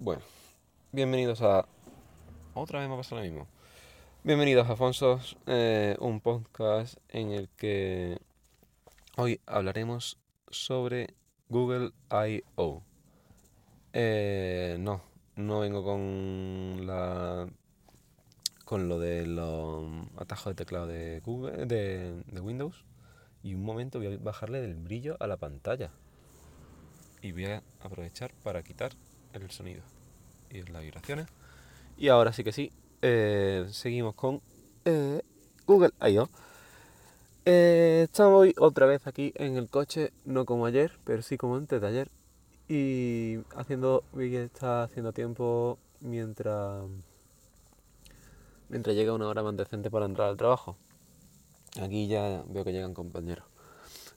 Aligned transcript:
Bueno, 0.00 0.22
bienvenidos 0.92 1.42
a... 1.42 1.66
Otra 2.54 2.78
vez 2.78 2.88
me 2.88 2.94
ha 2.94 2.98
pasado 2.98 3.16
lo 3.16 3.24
mismo. 3.24 3.48
Bienvenidos 4.22 4.68
a 4.68 4.74
Afonsos, 4.74 5.36
eh, 5.46 5.96
un 5.98 6.20
podcast 6.20 6.98
en 7.08 7.32
el 7.32 7.48
que 7.48 8.20
hoy 9.16 9.40
hablaremos 9.44 10.16
sobre 10.50 11.14
Google 11.48 11.90
I.O. 12.12 12.84
Eh, 13.92 14.76
no, 14.78 15.02
no 15.34 15.58
vengo 15.58 15.82
con 15.82 16.86
la 16.86 17.48
con 18.64 18.88
lo 18.88 19.00
de 19.00 19.26
los 19.26 19.84
atajos 20.16 20.52
de 20.52 20.54
teclado 20.54 20.86
de 20.86 21.18
Google 21.24 21.66
de, 21.66 22.22
de 22.22 22.40
Windows 22.40 22.84
y 23.42 23.54
un 23.54 23.64
momento 23.64 23.98
voy 23.98 24.14
a 24.14 24.16
bajarle 24.16 24.60
del 24.60 24.76
brillo 24.76 25.16
a 25.18 25.26
la 25.26 25.38
pantalla 25.38 25.90
y 27.20 27.32
voy 27.32 27.46
a 27.46 27.64
aprovechar 27.80 28.32
para 28.44 28.62
quitar 28.62 28.92
el 29.32 29.50
sonido 29.50 29.82
y 30.50 30.62
las 30.62 30.82
vibraciones. 30.82 31.26
Y 31.96 32.08
ahora 32.08 32.32
sí 32.32 32.44
que 32.44 32.52
sí, 32.52 32.72
eh, 33.02 33.66
seguimos 33.70 34.14
con 34.14 34.40
eh, 34.84 35.22
Google 35.66 35.90
I.O. 36.00 36.28
Eh, 37.44 38.02
estamos 38.04 38.40
hoy 38.40 38.54
otra 38.58 38.86
vez 38.86 39.06
aquí 39.06 39.32
en 39.36 39.56
el 39.56 39.68
coche, 39.68 40.12
no 40.24 40.44
como 40.44 40.66
ayer, 40.66 40.98
pero 41.04 41.22
sí 41.22 41.36
como 41.36 41.56
antes 41.56 41.80
de 41.80 41.86
ayer. 41.86 42.10
Y 42.68 43.38
haciendo, 43.56 44.04
vi 44.12 44.36
está 44.36 44.82
haciendo 44.82 45.12
tiempo 45.12 45.78
mientras, 46.00 46.84
mientras 48.68 48.94
llega 48.94 49.14
una 49.14 49.28
hora 49.28 49.42
más 49.42 49.56
decente 49.56 49.90
para 49.90 50.06
entrar 50.06 50.28
al 50.28 50.36
trabajo. 50.36 50.76
Aquí 51.80 52.06
ya 52.06 52.44
veo 52.48 52.64
que 52.64 52.72
llegan 52.72 52.94
compañeros. 52.94 53.46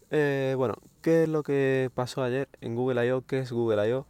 Eh, 0.09 0.55
bueno, 0.57 0.75
¿qué 1.01 1.23
es 1.23 1.29
lo 1.29 1.41
que 1.43 1.89
pasó 1.95 2.23
ayer 2.23 2.49
en 2.59 2.75
Google 2.75 3.07
I.O.? 3.07 3.21
¿Qué 3.25 3.39
es 3.39 3.51
Google 3.51 3.89
I.O.? 3.89 4.05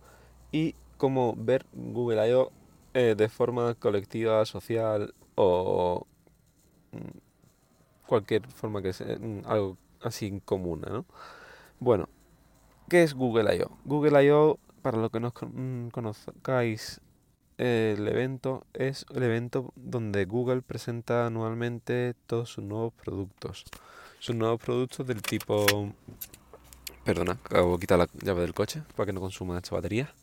Y 0.52 0.76
cómo 1.02 1.34
ver 1.36 1.66
Google 1.74 2.30
I.O. 2.30 2.52
Eh, 2.94 3.16
de 3.18 3.28
forma 3.28 3.74
colectiva, 3.74 4.46
social 4.46 5.16
o 5.34 6.06
mm, 6.92 7.18
cualquier 8.06 8.46
forma 8.46 8.84
que 8.84 8.94
sea, 8.94 9.18
mm, 9.18 9.42
algo 9.48 9.78
así 10.04 10.40
común, 10.46 10.82
¿no? 10.82 11.06
Bueno, 11.80 12.08
¿qué 12.88 13.02
es 13.02 13.16
Google 13.16 13.56
I.O.? 13.56 13.72
Google 13.84 14.24
I.O., 14.24 14.60
para 14.84 15.00
los 15.00 15.10
que 15.10 15.20
no 15.20 15.34
mm, 15.42 15.88
conozcáis 15.88 17.02
el 17.58 18.08
evento, 18.08 18.64
es 18.74 19.08
el 19.16 19.24
evento 19.24 19.74
donde 19.76 20.26
Google 20.26 20.62
presenta 20.62 21.26
anualmente 21.26 22.14
todos 22.28 22.52
sus 22.52 22.64
nuevos 22.64 22.94
productos. 22.94 23.66
Sus 24.20 24.36
nuevos 24.36 24.62
productos 24.62 25.08
del 25.08 25.24
tipo... 25.24 25.66
Perdona, 27.04 27.40
acabo 27.44 27.74
de 27.74 27.80
quitar 27.80 27.98
la 27.98 28.08
llave 28.22 28.42
del 28.42 28.54
coche 28.54 28.84
para 28.96 29.08
que 29.08 29.14
no 29.14 29.20
consuma 29.20 29.58
esta 29.58 29.74
batería. 29.74 30.14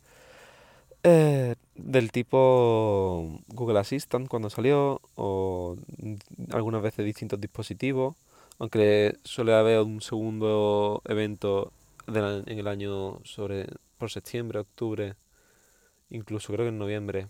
Eh, 1.03 1.55
del 1.75 2.11
tipo 2.11 3.39
Google 3.47 3.79
Assistant 3.79 4.27
cuando 4.27 4.49
salió, 4.49 5.01
o 5.15 5.77
algunas 6.51 6.81
veces 6.81 7.05
distintos 7.05 7.39
dispositivos, 7.39 8.15
aunque 8.59 9.17
suele 9.23 9.53
haber 9.53 9.79
un 9.81 10.01
segundo 10.01 11.01
evento 11.05 11.71
en 12.07 12.59
el 12.59 12.67
año 12.67 13.19
sobre 13.23 13.67
por 13.97 14.11
septiembre, 14.11 14.59
octubre, 14.59 15.15
incluso 16.09 16.53
creo 16.53 16.65
que 16.65 16.69
en 16.69 16.79
noviembre, 16.79 17.27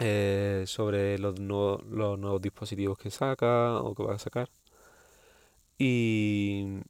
eh, 0.00 0.64
sobre 0.66 1.18
los, 1.18 1.40
nuevos, 1.40 1.84
los 1.86 2.18
nuevos 2.18 2.42
dispositivos 2.42 2.98
que 2.98 3.10
saca 3.10 3.80
o 3.80 3.94
que 3.94 4.02
va 4.02 4.14
a 4.14 4.18
sacar. 4.18 4.50
Y 5.78 6.80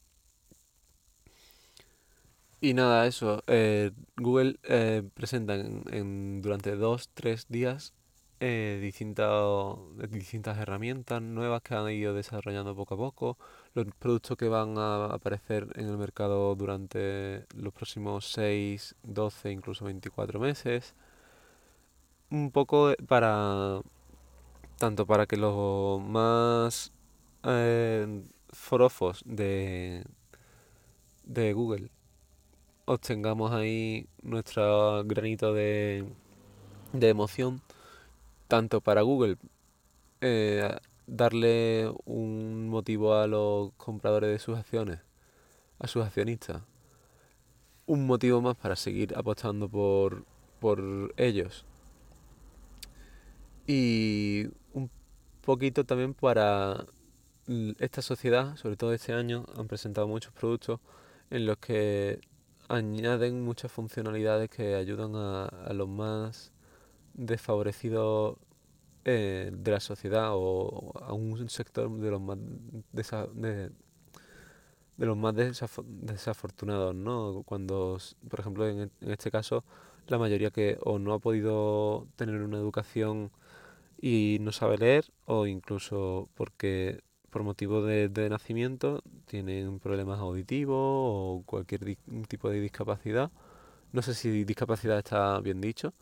y 2.61 2.75
nada, 2.75 3.07
eso. 3.07 3.43
Eh, 3.47 3.93
Google 4.17 4.59
eh, 4.65 5.03
presenta 5.15 5.55
en, 5.55 6.43
durante 6.43 6.77
dos, 6.77 7.11
tres 7.15 7.47
días 7.49 7.95
eh, 8.41 8.79
distintas, 8.83 9.79
distintas 10.11 10.59
herramientas 10.59 11.23
nuevas 11.23 11.63
que 11.63 11.75
han 11.75 11.91
ido 11.91 12.13
desarrollando 12.15 12.77
poco 12.77 12.95
a 12.95 12.97
poco, 12.99 13.39
los 13.75 13.87
productos 13.99 14.37
que 14.37 14.49
van 14.49 14.77
a 14.79 15.07
aparecer 15.07 15.69
en 15.77 15.89
el 15.89 15.97
mercado 15.97 16.55
durante 16.55 17.47
los 17.55 17.73
próximos 17.73 18.31
6, 18.33 18.97
12, 19.05 19.53
incluso 19.53 19.87
24 19.87 20.39
meses. 20.39 20.95
Un 22.31 22.51
poco 22.51 22.93
para, 23.09 23.81
tanto 24.79 25.07
para 25.07 25.27
que 25.27 25.37
los 25.37 26.01
más 26.03 26.93
eh, 27.45 28.23
forofos 28.51 29.23
de, 29.27 30.05
de 31.25 31.53
Google 31.53 31.91
obtengamos 32.87 33.53
ahí 33.53 34.07
nuestro 34.23 35.05
granito 35.05 35.53
de, 35.53 36.05
de 36.93 37.09
emoción, 37.09 37.61
tanto 38.49 38.81
para 38.81 39.03
Google, 39.03 39.37
eh, 40.21 40.75
darle 41.07 41.93
un 42.05 42.69
motivo 42.69 43.15
a 43.15 43.27
los 43.27 43.73
compradores 43.77 44.31
de 44.31 44.39
sus 44.39 44.57
acciones, 44.57 45.01
a 45.79 45.89
sus 45.89 46.05
accionistas, 46.05 46.63
un 47.87 48.07
motivo 48.07 48.41
más 48.41 48.57
para 48.57 48.77
seguir 48.77 49.15
apostando 49.17 49.69
por, 49.69 50.25
por 50.61 51.13
ellos. 51.17 51.65
Y 53.67 54.47
un 54.73 54.91
poquito 55.43 55.85
también 55.85 56.15
para 56.15 56.87
esta 57.79 58.01
sociedad, 58.01 58.57
sobre 58.57 58.77
todo 58.77 58.93
este 58.93 59.13
año, 59.13 59.45
han 59.57 59.67
presentado 59.67 60.07
muchos 60.07 60.33
productos 60.33 60.81
en 61.31 61.47
los 61.47 61.59
que 61.59 62.21
añaden 62.69 63.43
muchas 63.43 63.73
funcionalidades 63.73 64.51
que 64.51 64.75
ayudan 64.75 65.13
a, 65.15 65.73
los 65.73 65.89
más 65.89 66.53
desfavorecidos 67.15 68.37
eh, 69.05 69.51
de 69.53 69.71
la 69.71 69.81
sociedad 69.81 70.31
o 70.33 70.93
a 71.01 71.13
un 71.13 71.49
sector 71.49 71.91
de 71.91 72.11
los 72.11 72.21
más 72.21 72.39
de, 72.93 73.71
los 74.99 75.17
más 75.17 75.35
desafortunados, 75.35 76.95
¿no? 76.95 77.43
Cuando, 77.45 77.99
por 78.29 78.41
ejemplo, 78.41 78.67
en, 78.69 78.91
en, 79.01 79.11
este 79.11 79.31
caso, 79.31 79.65
la 80.09 80.19
mayoría 80.19 80.51
que 80.51 80.79
o 80.83 80.99
no 80.99 81.13
ha 81.15 81.19
podido 81.19 82.07
tener 82.17 82.41
una 82.43 82.59
educación 82.59 83.31
y 84.01 84.39
no 84.41 84.53
sabe 84.53 84.79
leer, 84.79 85.07
o 85.27 85.47
incluso 85.47 86.29
porque 86.35 87.01
por 87.37 87.43
motivo 87.43 87.83
de, 87.83 88.31
nacimiento 88.31 89.03
tienen 89.27 89.79
problemas 89.79 90.21
auditivos 90.21 90.79
o 90.81 91.43
cualquier 91.45 91.99
tipo 92.29 92.49
de 92.49 92.63
discapacidad. 92.63 93.31
No 93.93 94.01
sé 94.01 94.15
si 94.15 94.45
discapacidad 94.45 94.97
está 94.97 95.39
bien 95.41 95.61
dicho, 95.61 95.93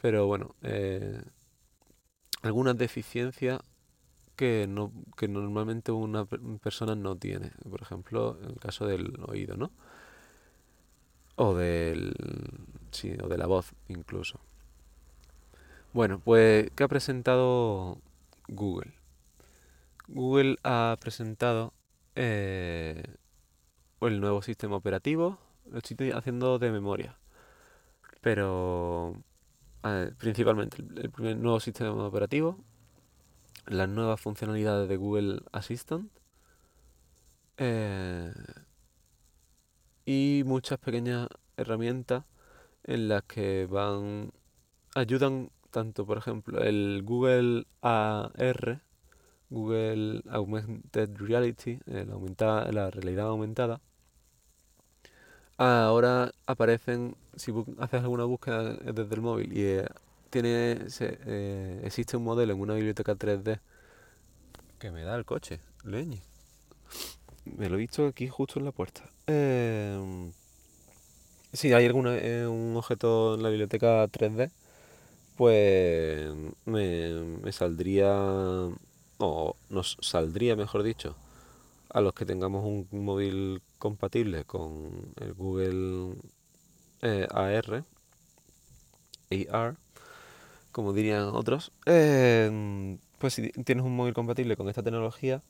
pero 0.00 0.26
bueno, 0.26 0.54
eh, 0.62 1.20
algunas 2.40 2.78
deficiencias 2.78 3.60
que, 4.36 4.64
no, 4.66 4.90
que 5.18 5.28
normalmente 5.28 5.92
una 5.92 6.24
persona 6.24 6.94
no 6.94 7.14
tiene. 7.14 7.50
Por 7.68 7.82
ejemplo, 7.82 8.38
en 8.42 8.52
el 8.52 8.58
caso 8.58 8.86
del 8.86 9.20
oído, 9.26 9.58
¿no? 9.58 9.70
O 11.36 11.54
del. 11.54 12.14
Sí, 12.90 13.14
o 13.22 13.28
de 13.28 13.36
la 13.36 13.46
voz 13.46 13.74
incluso. 13.88 14.40
Bueno, 15.92 16.20
pues, 16.24 16.70
¿qué 16.74 16.84
ha 16.84 16.88
presentado 16.88 17.98
Google? 18.48 19.03
Google 20.08 20.58
ha 20.64 20.96
presentado 21.00 21.72
eh, 22.14 23.02
el 24.00 24.20
nuevo 24.20 24.42
sistema 24.42 24.76
operativo. 24.76 25.38
Lo 25.70 25.78
estoy 25.78 26.10
haciendo 26.10 26.58
de 26.58 26.70
memoria. 26.70 27.16
Pero 28.20 29.16
principalmente 30.18 30.78
el, 30.96 31.10
primer 31.10 31.36
nuevo 31.36 31.60
sistema 31.60 31.92
operativo, 32.06 32.58
las 33.66 33.88
nuevas 33.88 34.20
funcionalidades 34.20 34.88
de 34.88 34.96
Google 34.96 35.42
Assistant 35.52 36.10
eh, 37.58 38.32
y 40.06 40.42
muchas 40.46 40.78
pequeñas 40.78 41.28
herramientas 41.56 42.24
en 42.84 43.08
las 43.08 43.22
que 43.24 43.66
van 43.70 44.32
ayudan 44.94 45.50
tanto 45.70 46.06
por 46.06 46.18
ejemplo 46.18 46.62
el 46.62 47.02
Google 47.04 47.66
AR 47.82 48.82
Google 49.50 50.22
Augmented 50.30 51.16
Reality, 51.18 51.78
eh, 51.86 52.06
la, 52.38 52.72
la 52.72 52.90
realidad 52.90 53.26
aumentada, 53.28 53.80
ahora 55.58 56.32
aparecen, 56.46 57.16
si 57.36 57.52
haces 57.78 58.02
alguna 58.02 58.24
búsqueda 58.24 58.74
desde 58.74 59.14
el 59.14 59.20
móvil 59.20 59.56
y 59.56 59.62
eh, 59.62 59.86
tiene 60.30 60.78
eh, 61.00 61.80
existe 61.84 62.16
un 62.16 62.24
modelo 62.24 62.52
en 62.52 62.60
una 62.60 62.74
biblioteca 62.74 63.14
3D 63.14 63.60
que 64.78 64.90
me 64.90 65.02
da 65.02 65.14
el 65.16 65.24
coche, 65.24 65.60
leñe. 65.84 66.20
Me 67.44 67.68
lo 67.68 67.76
he 67.76 67.78
visto 67.78 68.06
aquí 68.06 68.28
justo 68.28 68.58
en 68.58 68.64
la 68.64 68.72
puerta. 68.72 69.08
Eh, 69.26 70.30
si 71.52 71.72
hay 71.72 71.86
algún 71.86 72.06
un 72.06 72.76
objeto 72.76 73.34
en 73.34 73.42
la 73.42 73.48
biblioteca 73.50 74.06
3D, 74.08 74.50
pues 75.36 76.34
me, 76.64 77.20
me 77.42 77.52
saldría 77.52 78.68
o 79.18 79.56
nos 79.70 79.96
saldría, 80.00 80.56
mejor 80.56 80.82
dicho, 80.82 81.16
a 81.90 82.00
los 82.00 82.14
que 82.14 82.26
tengamos 82.26 82.64
un 82.64 82.88
móvil 83.04 83.62
compatible 83.78 84.44
con 84.44 85.12
el 85.20 85.34
Google 85.34 86.16
eh, 87.02 87.26
AR 87.30 87.84
AR, 89.30 89.76
como 90.72 90.92
dirían 90.92 91.28
otros, 91.34 91.72
eh, 91.86 92.98
pues 93.18 93.34
si 93.34 93.50
tienes 93.50 93.84
un 93.84 93.96
móvil 93.96 94.14
compatible 94.14 94.56
con 94.56 94.68
esta 94.68 94.82
tecnología, 94.82 95.42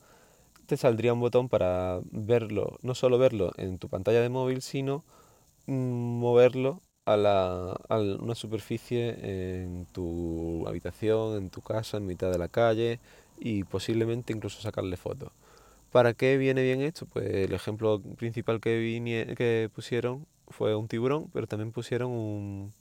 te 0.66 0.76
saldría 0.76 1.12
un 1.12 1.20
botón 1.20 1.48
para 1.48 2.00
verlo, 2.10 2.78
no 2.82 2.94
solo 2.94 3.18
verlo 3.18 3.52
en 3.56 3.78
tu 3.78 3.88
pantalla 3.88 4.20
de 4.20 4.28
móvil, 4.28 4.62
sino 4.62 5.04
mm, 5.66 5.74
moverlo 6.20 6.82
a, 7.06 7.16
la, 7.16 7.72
a 7.88 7.98
una 7.98 8.34
superficie 8.34 9.62
en 9.62 9.86
tu 9.92 10.66
habitación, 10.68 11.36
en 11.36 11.50
tu 11.50 11.62
casa, 11.62 11.98
en 11.98 12.06
mitad 12.06 12.30
de 12.32 12.38
la 12.38 12.48
calle 12.48 13.00
y 13.38 13.64
posiblemente 13.64 14.32
incluso 14.32 14.60
sacarle 14.60 14.96
fotos. 14.96 15.32
¿Para 15.92 16.14
qué 16.14 16.36
viene 16.36 16.62
bien 16.62 16.80
esto? 16.82 17.06
Pues 17.06 17.26
el 17.26 17.52
ejemplo 17.52 18.00
principal 18.00 18.60
que, 18.60 19.34
que 19.36 19.70
pusieron 19.74 20.26
fue 20.48 20.74
un 20.74 20.88
tiburón, 20.88 21.30
pero 21.32 21.46
también 21.46 21.72
pusieron 21.72 22.10
un, 22.10 22.72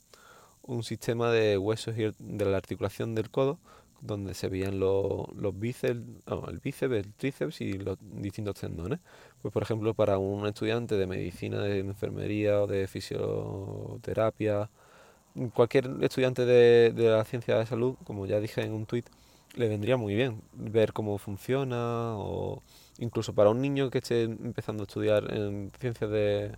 un 0.62 0.82
sistema 0.82 1.30
de 1.30 1.58
huesos 1.58 1.96
y 1.98 2.10
de 2.18 2.44
la 2.44 2.56
articulación 2.56 3.14
del 3.14 3.30
codo 3.30 3.58
donde 4.00 4.34
se 4.34 4.48
veían 4.48 4.78
los, 4.78 5.28
los 5.34 5.58
bíceps, 5.58 6.00
el 6.48 6.58
bíceps, 6.60 6.94
el 6.94 7.12
tríceps 7.14 7.60
y 7.60 7.72
los 7.74 7.98
distintos 8.00 8.56
tendones. 8.56 9.00
Pues 9.42 9.52
por 9.52 9.62
ejemplo 9.62 9.94
para 9.94 10.18
un 10.18 10.46
estudiante 10.46 10.96
de 10.96 11.06
medicina, 11.06 11.62
de 11.62 11.80
enfermería 11.80 12.62
o 12.62 12.66
de 12.66 12.86
fisioterapia, 12.86 14.68
cualquier 15.54 15.90
estudiante 16.02 16.44
de, 16.44 16.92
de 16.92 17.10
la 17.10 17.24
ciencia 17.24 17.58
de 17.58 17.66
salud, 17.66 17.96
como 18.04 18.26
ya 18.26 18.40
dije 18.40 18.62
en 18.62 18.72
un 18.72 18.86
tuit, 18.86 19.06
le 19.54 19.68
vendría 19.68 19.96
muy 19.96 20.14
bien 20.14 20.42
ver 20.52 20.92
cómo 20.92 21.18
funciona 21.18 22.16
o 22.16 22.62
incluso 22.98 23.34
para 23.34 23.50
un 23.50 23.60
niño 23.60 23.90
que 23.90 23.98
esté 23.98 24.22
empezando 24.24 24.82
a 24.82 24.86
estudiar 24.86 25.32
en 25.32 25.70
ciencias 25.80 26.10
de, 26.10 26.52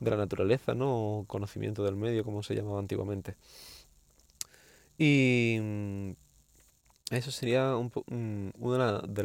de 0.00 0.10
la 0.10 0.16
naturaleza, 0.16 0.74
¿no? 0.74 1.18
O 1.20 1.24
conocimiento 1.26 1.84
del 1.84 1.96
medio, 1.96 2.24
como 2.24 2.42
se 2.42 2.54
llamaba 2.54 2.78
antiguamente. 2.78 3.36
Y 4.98 5.58
eso 7.10 7.30
sería 7.30 7.76
un, 7.76 8.52
una 8.58 9.00
de, 9.02 9.22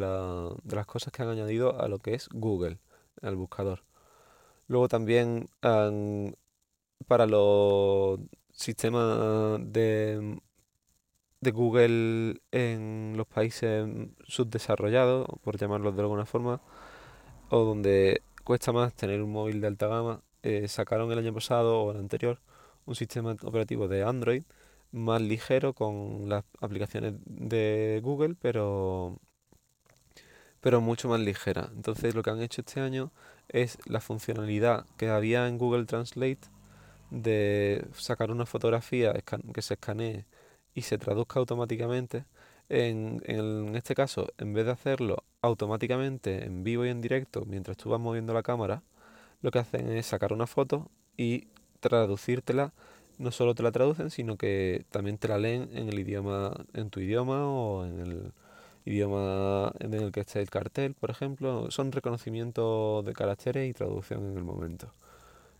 de, 0.62 0.76
las 0.76 0.86
cosas 0.86 1.12
que 1.12 1.22
han 1.22 1.28
añadido 1.28 1.80
a 1.80 1.88
lo 1.88 1.98
que 1.98 2.14
es 2.14 2.28
Google, 2.30 2.78
al 3.22 3.36
buscador. 3.36 3.82
Luego 4.68 4.88
también 4.88 5.48
para 5.60 7.26
los 7.26 8.20
sistemas 8.52 9.60
de, 9.72 10.38
de 11.42 11.50
Google 11.50 12.40
en 12.52 13.14
los 13.16 13.26
países 13.26 13.86
subdesarrollados, 14.26 15.26
por 15.42 15.58
llamarlos 15.58 15.94
de 15.96 16.02
alguna 16.02 16.24
forma, 16.24 16.62
o 17.50 17.64
donde 17.64 18.22
cuesta 18.44 18.72
más 18.72 18.94
tener 18.94 19.20
un 19.22 19.32
móvil 19.32 19.60
de 19.60 19.66
alta 19.66 19.88
gama, 19.88 20.22
eh, 20.42 20.68
sacaron 20.68 21.10
el 21.12 21.18
año 21.18 21.34
pasado 21.34 21.82
o 21.82 21.92
el 21.92 21.98
anterior 21.98 22.40
un 22.86 22.94
sistema 22.94 23.36
operativo 23.42 23.88
de 23.88 24.04
Android 24.04 24.44
más 24.92 25.20
ligero 25.22 25.74
con 25.74 26.28
las 26.28 26.44
aplicaciones 26.60 27.14
de 27.26 28.00
Google, 28.02 28.36
pero, 28.40 29.18
pero 30.60 30.80
mucho 30.80 31.08
más 31.08 31.20
ligera. 31.20 31.70
Entonces 31.74 32.14
lo 32.14 32.22
que 32.22 32.30
han 32.30 32.40
hecho 32.42 32.60
este 32.60 32.80
año 32.80 33.12
es 33.48 33.78
la 33.86 34.00
funcionalidad 34.00 34.86
que 34.96 35.08
había 35.08 35.48
en 35.48 35.58
Google 35.58 35.86
Translate 35.86 36.40
de 37.10 37.86
sacar 37.94 38.30
una 38.30 38.46
fotografía 38.46 39.12
que 39.54 39.62
se 39.62 39.74
escanee 39.74 40.24
y 40.74 40.82
se 40.82 40.98
traduzca 40.98 41.40
automáticamente. 41.40 42.24
En, 42.68 43.22
en, 43.26 43.76
este 43.76 43.94
caso, 43.94 44.28
en 44.38 44.54
vez 44.54 44.64
de 44.66 44.72
hacerlo 44.72 45.24
automáticamente 45.42 46.44
en 46.44 46.64
vivo 46.64 46.86
y 46.86 46.88
en 46.88 47.00
directo 47.00 47.44
mientras 47.46 47.76
tú 47.76 47.90
vas 47.90 48.00
moviendo 48.00 48.32
la 48.34 48.42
cámara, 48.42 48.82
lo 49.42 49.50
que 49.50 49.58
hacen 49.58 49.90
es 49.90 50.06
sacar 50.06 50.32
una 50.32 50.46
foto 50.46 50.90
y 51.16 51.48
traducírtela 51.80 52.72
no 53.18 53.30
solo 53.30 53.54
te 53.54 53.62
la 53.62 53.72
traducen, 53.72 54.10
sino 54.10 54.36
que 54.36 54.84
también 54.90 55.18
te 55.18 55.28
la 55.28 55.38
leen 55.38 55.70
en 55.72 55.88
el 55.88 55.98
idioma, 55.98 56.52
en 56.74 56.90
tu 56.90 57.00
idioma 57.00 57.46
o 57.48 57.84
en 57.86 58.00
el 58.00 58.32
idioma 58.84 59.72
en 59.80 59.94
el 59.94 60.12
que 60.12 60.20
esté 60.20 60.40
el 60.40 60.50
cartel, 60.50 60.94
por 60.94 61.10
ejemplo. 61.10 61.70
Son 61.70 61.92
reconocimiento 61.92 63.02
de 63.02 63.12
caracteres 63.12 63.70
y 63.70 63.72
traducción 63.74 64.30
en 64.30 64.36
el 64.36 64.44
momento. 64.44 64.92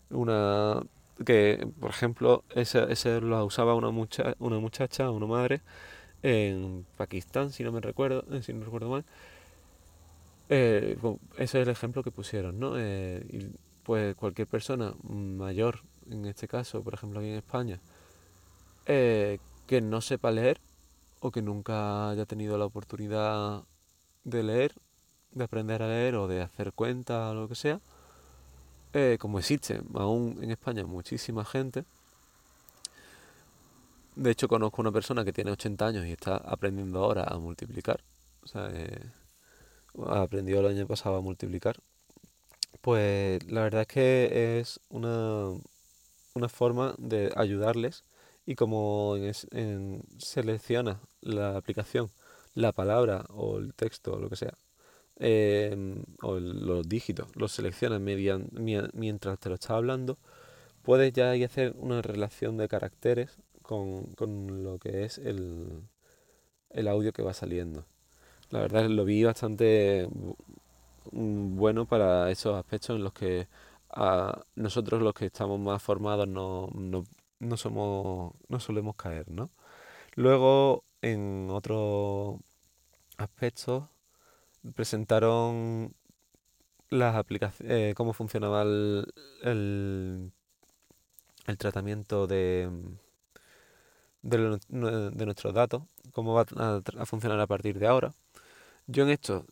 Una 0.09 0.81
que, 1.25 1.67
por 1.79 1.89
ejemplo, 1.91 2.43
ese, 2.55 2.91
ese 2.91 3.21
lo 3.21 3.45
usaba 3.45 3.75
una, 3.75 3.91
mucha, 3.91 4.35
una 4.39 4.59
muchacha, 4.59 5.09
una 5.11 5.27
madre, 5.27 5.61
en 6.23 6.85
Pakistán, 6.97 7.51
si 7.51 7.63
no 7.63 7.71
me 7.71 7.81
recuerdo, 7.81 8.25
eh, 8.31 8.41
si 8.41 8.53
no 8.53 8.63
recuerdo 8.63 8.89
mal. 8.89 9.05
Eh, 10.49 10.97
ese 11.37 11.61
es 11.61 11.67
el 11.67 11.69
ejemplo 11.69 12.03
que 12.03 12.11
pusieron, 12.11 12.59
¿no? 12.59 12.73
Eh, 12.77 13.51
pues 13.83 14.15
cualquier 14.15 14.47
persona 14.47 14.93
mayor 15.03 15.81
en 16.09 16.25
este 16.25 16.47
caso, 16.47 16.83
por 16.83 16.93
ejemplo 16.93 17.19
aquí 17.19 17.29
en 17.29 17.35
España, 17.35 17.79
que 18.85 19.81
no 19.81 20.01
sepa 20.01 20.31
leer 20.31 20.59
o 21.19 21.31
que 21.31 21.41
nunca 21.41 22.09
haya 22.09 22.25
tenido 22.25 22.57
la 22.57 22.65
oportunidad 22.65 23.63
de 24.23 24.43
leer, 24.43 24.73
de 25.31 25.43
aprender 25.43 25.81
a 25.81 25.87
leer 25.87 26.15
o 26.15 26.27
de 26.27 26.41
hacer 26.41 26.73
cuentas 26.73 27.31
o 27.31 27.33
lo 27.33 27.47
que 27.47 27.55
sea, 27.55 27.81
eh, 28.93 29.17
como 29.19 29.39
existe 29.39 29.81
aún 29.95 30.39
en 30.41 30.51
España 30.51 30.85
muchísima 30.85 31.43
gente, 31.45 31.85
de 34.15 34.31
hecho 34.31 34.47
conozco 34.47 34.81
una 34.81 34.91
persona 34.91 35.25
que 35.25 35.33
tiene 35.33 35.51
80 35.51 35.85
años 35.87 36.05
y 36.05 36.11
está 36.11 36.37
aprendiendo 36.37 37.03
ahora 37.03 37.23
a 37.23 37.37
multiplicar, 37.39 38.01
o 38.43 38.47
sea, 38.47 38.69
eh, 38.71 39.09
aprendió 40.07 40.59
el 40.59 40.67
año 40.67 40.87
pasado 40.87 41.17
a 41.17 41.21
multiplicar, 41.21 41.77
pues 42.81 43.43
la 43.51 43.61
verdad 43.63 43.81
es 43.81 43.87
que 43.87 44.59
es 44.59 44.79
una, 44.89 45.49
una 46.33 46.49
forma 46.49 46.95
de 46.97 47.31
ayudarles 47.35 48.03
y 48.45 48.55
como 48.55 49.15
en, 49.17 50.03
selecciona 50.17 50.99
la 51.21 51.57
aplicación 51.57 52.11
la 52.55 52.71
palabra 52.71 53.25
o 53.29 53.57
el 53.57 53.73
texto 53.73 54.13
o 54.13 54.19
lo 54.19 54.29
que 54.29 54.35
sea 54.35 54.53
em, 55.17 56.03
o 56.21 56.39
los 56.39 56.87
dígitos 56.87 57.27
los 57.35 57.51
selecciona 57.51 57.99
mientras 57.99 59.39
te 59.39 59.49
lo 59.49 59.55
está 59.55 59.75
hablando 59.75 60.17
puedes 60.83 61.13
ya 61.13 61.31
hacer 61.31 61.73
una 61.77 62.01
relación 62.01 62.57
de 62.57 62.67
caracteres 62.67 63.37
con, 63.61 64.05
con 64.15 64.63
lo 64.63 64.79
que 64.79 65.05
es 65.05 65.17
el, 65.17 65.83
el 66.69 66.87
audio 66.87 67.13
que 67.13 67.23
va 67.23 67.33
saliendo 67.33 67.85
la 68.49 68.59
verdad 68.59 68.87
lo 68.87 69.05
vi 69.05 69.23
bastante 69.23 70.07
bueno 71.11 71.85
para 71.85 72.31
esos 72.31 72.55
aspectos 72.55 72.95
en 72.95 73.03
los 73.03 73.13
que 73.13 73.47
a 73.89 74.43
nosotros 74.55 75.01
los 75.01 75.13
que 75.13 75.25
estamos 75.27 75.59
más 75.59 75.81
formados 75.81 76.27
no, 76.27 76.69
no, 76.73 77.03
no 77.39 77.57
somos 77.57 78.33
no 78.47 78.59
solemos 78.59 78.95
caer 78.95 79.29
¿no? 79.29 79.49
luego 80.15 80.83
en 81.01 81.49
otros 81.51 82.39
aspectos 83.17 83.83
presentaron 84.75 85.93
las 86.89 87.15
aplicaciones 87.15 87.91
eh, 87.91 87.93
cómo 87.95 88.13
funcionaba 88.13 88.61
el, 88.61 89.11
el, 89.43 90.31
tratamiento 91.57 92.27
de, 92.27 92.69
de, 94.21 94.59
nuestros 95.25 95.53
datos 95.53 95.83
cómo 96.11 96.33
va 96.33 96.45
a, 96.55 96.81
a 96.97 97.05
funcionar 97.05 97.39
a 97.39 97.47
partir 97.47 97.79
de 97.79 97.87
ahora. 97.87 98.13
Yo 98.87 99.03
en 99.03 99.09
esto 99.09 99.45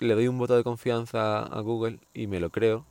le 0.00 0.14
doy 0.14 0.28
un 0.28 0.38
voto 0.38 0.56
de 0.56 0.64
confianza 0.64 1.42
a 1.42 1.60
Google 1.60 2.00
y 2.12 2.26
me 2.26 2.40
lo 2.40 2.50
creo 2.50 2.84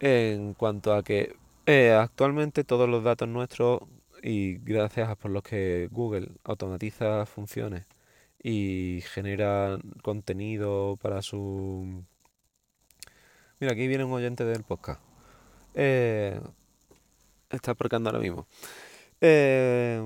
en 0.00 0.54
cuanto 0.54 0.94
a 0.94 1.02
que 1.02 1.36
eh, 1.66 1.92
actualmente 1.92 2.64
todos 2.64 2.88
los 2.88 3.04
datos 3.04 3.28
nuestros 3.28 3.80
y 4.22 4.56
gracias 4.58 5.08
a 5.08 5.16
por 5.16 5.30
los 5.30 5.42
que 5.42 5.88
Google 5.92 6.30
automatiza 6.44 7.26
funciones 7.26 7.86
y 8.42 9.00
genera 9.12 9.78
contenido 10.02 10.96
para 11.00 11.22
su... 11.22 12.04
Mira, 13.60 13.72
aquí 13.72 13.88
viene 13.88 14.04
un 14.04 14.12
oyente 14.12 14.44
del 14.44 14.62
podcast. 14.62 15.00
Eh, 15.74 16.40
está 17.50 17.74
porcando 17.74 18.10
ahora 18.10 18.20
mismo. 18.20 18.46
Eh, 19.20 20.00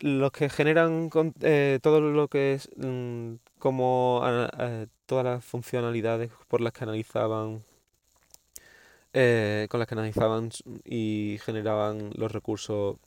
los 0.00 0.32
que 0.32 0.48
generan 0.48 1.10
eh, 1.40 1.78
todo 1.82 2.00
lo 2.00 2.28
que 2.28 2.54
es 2.54 2.70
mm, 2.76 3.34
como 3.58 4.22
todas 5.06 5.24
las 5.24 5.44
funcionalidades 5.44 6.30
por 6.48 6.60
las 6.60 6.72
que 6.72 6.84
analizaban 6.84 7.62
eh, 9.14 9.66
con 9.70 9.80
las 9.80 9.88
que 9.88 9.94
analizaban 9.94 10.50
y 10.84 11.38
generaban 11.42 12.10
los 12.14 12.30
recursos 12.30 12.98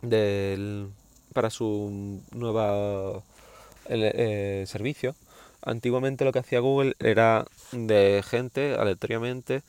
del, 0.00 0.90
para 1.32 1.48
su 1.48 2.20
nueva 2.32 3.22
eh, 3.88 4.64
servicio. 4.66 5.14
Antiguamente 5.62 6.24
lo 6.24 6.32
que 6.32 6.40
hacía 6.40 6.60
Google 6.60 6.94
era 6.98 7.46
de 7.72 8.22
gente 8.24 8.74
aleatoriamente, 8.74 9.62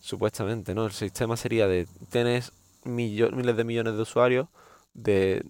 supuestamente, 0.00 0.74
¿no? 0.74 0.86
El 0.86 0.92
sistema 0.92 1.36
sería 1.36 1.68
de 1.68 1.86
tienes 2.10 2.52
miles 2.84 3.56
de 3.56 3.64
millones 3.64 3.94
de 3.96 4.02
usuarios, 4.02 4.48
de 4.94 5.44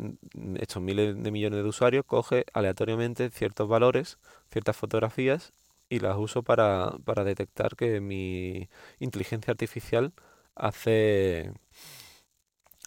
estos 0.58 0.82
miles 0.82 1.22
de 1.22 1.30
millones 1.30 1.62
de 1.62 1.68
usuarios, 1.68 2.04
coge 2.06 2.44
aleatoriamente 2.54 3.30
ciertos 3.30 3.68
valores, 3.68 4.18
ciertas 4.50 4.76
fotografías 4.76 5.52
y 5.88 6.00
las 6.00 6.16
uso 6.18 6.42
para, 6.42 6.92
para 7.04 7.24
detectar 7.24 7.76
que 7.76 8.00
mi 8.00 8.68
inteligencia 9.00 9.52
artificial 9.52 10.12
hace 10.54 11.52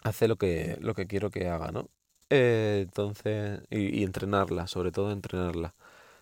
hace 0.04 0.28
lo 0.28 0.36
que, 0.36 0.76
lo 0.80 0.94
que 0.94 1.06
quiero 1.06 1.30
que 1.30 1.48
haga, 1.48 1.72
¿no? 1.72 1.88
Eh, 2.30 2.80
entonces, 2.82 3.62
y, 3.70 4.04
entrenarla, 4.04 4.66
sobre 4.66 4.92
todo 4.92 5.10
entrenarla. 5.12 5.74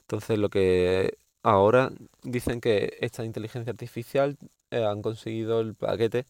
Entonces, 0.02 0.38
lo 0.38 0.50
que 0.50 1.18
ahora 1.42 1.92
dicen 2.22 2.60
que 2.60 2.96
esta 3.00 3.24
inteligencia 3.24 3.72
artificial 3.72 4.38
eh, 4.70 4.84
han 4.84 5.02
conseguido 5.02 5.60
el 5.60 5.74
paquete 5.74 6.26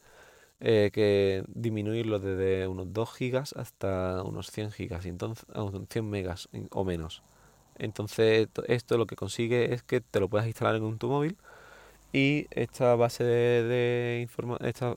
eh, 0.61 0.91
que 0.93 1.45
disminuirlo 1.49 2.21
desde 2.21 2.69
unos 2.69 2.93
2 2.93 3.15
gigas 3.15 3.55
hasta 3.55 4.23
unos 4.25 4.51
100 4.53 4.73
gigas, 4.73 5.07
entonces, 5.07 5.47
a 5.55 5.63
unos 5.65 5.89
100 5.91 6.11
megas 6.11 6.49
o 6.73 6.85
menos. 6.85 7.23
Entonces, 7.79 8.49
to- 8.53 8.65
esto 8.69 8.99
lo 8.99 9.07
que 9.07 9.17
consigue 9.17 9.75
es 9.75 9.83
que 9.85 10.01
te 10.03 10.21
lo 10.21 10.29
puedas 10.31 10.47
instalar 10.49 10.77
en 10.77 10.99
tu 10.99 11.09
móvil 11.09 11.39
y 12.13 12.47
esta 12.51 12.95
base 12.97 13.25
de, 13.25 13.63
de 13.65 14.29
esta 14.69 14.97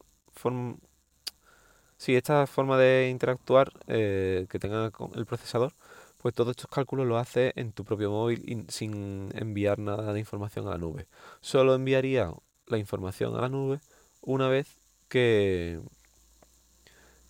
sí, 2.00 2.16
esta 2.16 2.48
forma 2.48 2.78
de 2.80 3.10
interactuar 3.12 3.72
eh, 3.88 4.48
que 4.50 4.60
tenga 4.60 4.92
con 4.92 5.12
el 5.16 5.26
procesador, 5.28 5.74
pues 6.18 6.34
todos 6.36 6.52
estos 6.52 6.70
cálculos 6.70 7.08
los 7.08 7.22
hace 7.22 7.54
en 7.56 7.72
tu 7.74 7.86
propio 7.86 8.12
móvil 8.12 8.66
sin 8.70 9.30
enviar 9.36 9.80
nada 9.80 10.14
de 10.14 10.20
información 10.20 10.68
a 10.68 10.72
la 10.72 10.78
nube. 10.80 11.08
Solo 11.42 11.76
enviaría 11.76 12.34
la 12.68 12.78
información 12.78 13.36
a 13.36 13.42
la 13.42 13.50
nube 13.50 13.80
una 14.22 14.48
vez 14.50 14.78
que, 15.10 15.80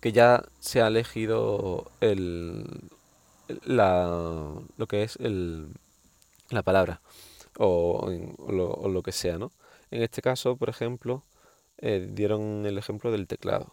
que 0.00 0.12
ya 0.12 0.44
se 0.60 0.82
ha 0.82 0.88
elegido 0.88 1.90
el, 2.00 2.90
la, 3.64 4.54
lo 4.76 4.86
que 4.86 5.02
es 5.02 5.16
el, 5.16 5.68
la 6.50 6.62
palabra 6.62 7.00
o, 7.58 8.10
lo, 8.48 8.88
lo 8.88 9.02
que 9.02 9.12
sea, 9.12 9.38
¿no? 9.38 9.52
En 9.90 10.02
este 10.02 10.22
caso, 10.22 10.56
por 10.56 10.68
ejemplo, 10.68 11.24
eh, 11.78 12.08
dieron 12.12 12.66
el 12.66 12.78
ejemplo 12.78 13.10
del 13.12 13.26
teclado, 13.26 13.72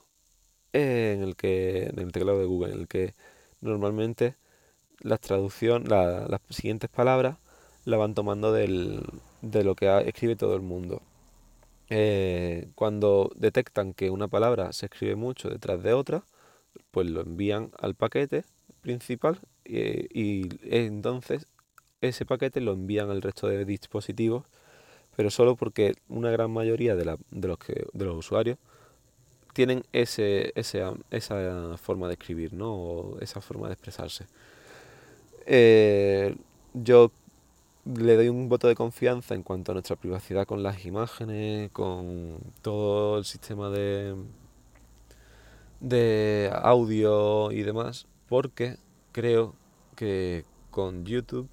en 0.82 1.24
el 1.24 1.36
que, 1.36 1.86
en 1.88 2.00
el 2.00 2.12
teclado 2.12 2.40
de 2.40 2.46
Google, 2.46 2.74
en 2.74 2.80
el 2.82 2.88
que 2.88 3.14
normalmente 3.62 4.36
la 5.02 5.18
traducción, 5.18 5.86
la- 5.90 6.28
las 6.30 6.42
siguientes 6.50 6.90
palabras 6.90 7.38
la 7.86 7.98
van 7.98 8.16
tomando 8.16 8.52
del, 8.54 9.04
de 9.42 9.64
lo 9.64 9.76
que 9.76 9.88
escribe 10.08 10.36
todo 10.36 10.56
el 10.56 10.62
mundo. 10.62 11.02
Eh, 11.90 12.68
cuando 12.76 13.32
detectan 13.36 13.94
que 13.94 14.10
una 14.10 14.28
palabra 14.28 14.74
se 14.74 14.88
escribe 14.88 15.16
mucho 15.16 15.50
detrás 15.50 15.82
de 15.84 15.94
otra, 15.94 16.24
pues 16.92 17.10
lo 17.10 17.22
envían 17.22 17.72
al 17.80 17.96
paquete 17.96 18.46
principal 18.82 19.40
eh, 19.66 20.08
y 20.14 20.50
entonces 20.64 21.48
ese 22.02 22.26
paquete 22.26 22.62
lo 22.62 22.74
envían 22.74 23.10
al 23.12 23.22
resto 23.22 23.48
de 23.48 23.66
dispositivos, 23.66 24.46
pero 25.16 25.30
solo 25.32 25.56
porque 25.56 25.94
una 26.10 26.32
gran 26.32 26.52
mayoría 26.52 26.96
de, 26.96 27.06
la- 27.06 27.18
de 27.32 27.48
los, 27.48 27.58
que, 27.60 27.86
de 27.94 28.06
los 28.06 28.18
usuarios 28.18 28.58
tienen 29.58 29.84
ese, 29.92 30.52
ese, 30.54 30.84
esa 31.10 31.78
forma 31.78 32.06
de 32.06 32.14
escribir, 32.14 32.54
¿no? 32.54 32.76
O 32.76 33.20
esa 33.22 33.42
forma 33.42 33.66
de 33.66 33.74
expresarse. 33.74 34.28
Eh, 35.48 36.36
yo 36.76 37.12
le 37.86 38.16
doy 38.16 38.30
un 38.30 38.50
voto 38.50 38.68
de 38.68 38.76
confianza 38.76 39.34
en 39.34 39.42
cuanto 39.42 39.72
a 39.72 39.74
nuestra 39.74 39.96
privacidad 39.96 40.46
con 40.46 40.62
las 40.62 40.86
imágenes, 40.86 41.72
con 41.72 42.38
todo 42.62 43.18
el 43.18 43.26
sistema 43.26 43.72
de, 43.72 44.16
de 45.80 46.52
audio 46.54 47.52
y 47.52 47.64
demás, 47.64 48.06
porque 48.30 48.78
creo 49.12 49.56
que 49.96 50.46
con 50.70 51.04
YouTube 51.04 51.50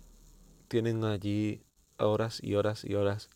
tienen 0.68 1.04
allí 1.04 1.62
horas 1.96 2.38
y 2.42 2.54
horas 2.54 2.84
y 2.84 2.96
horas, 2.96 3.30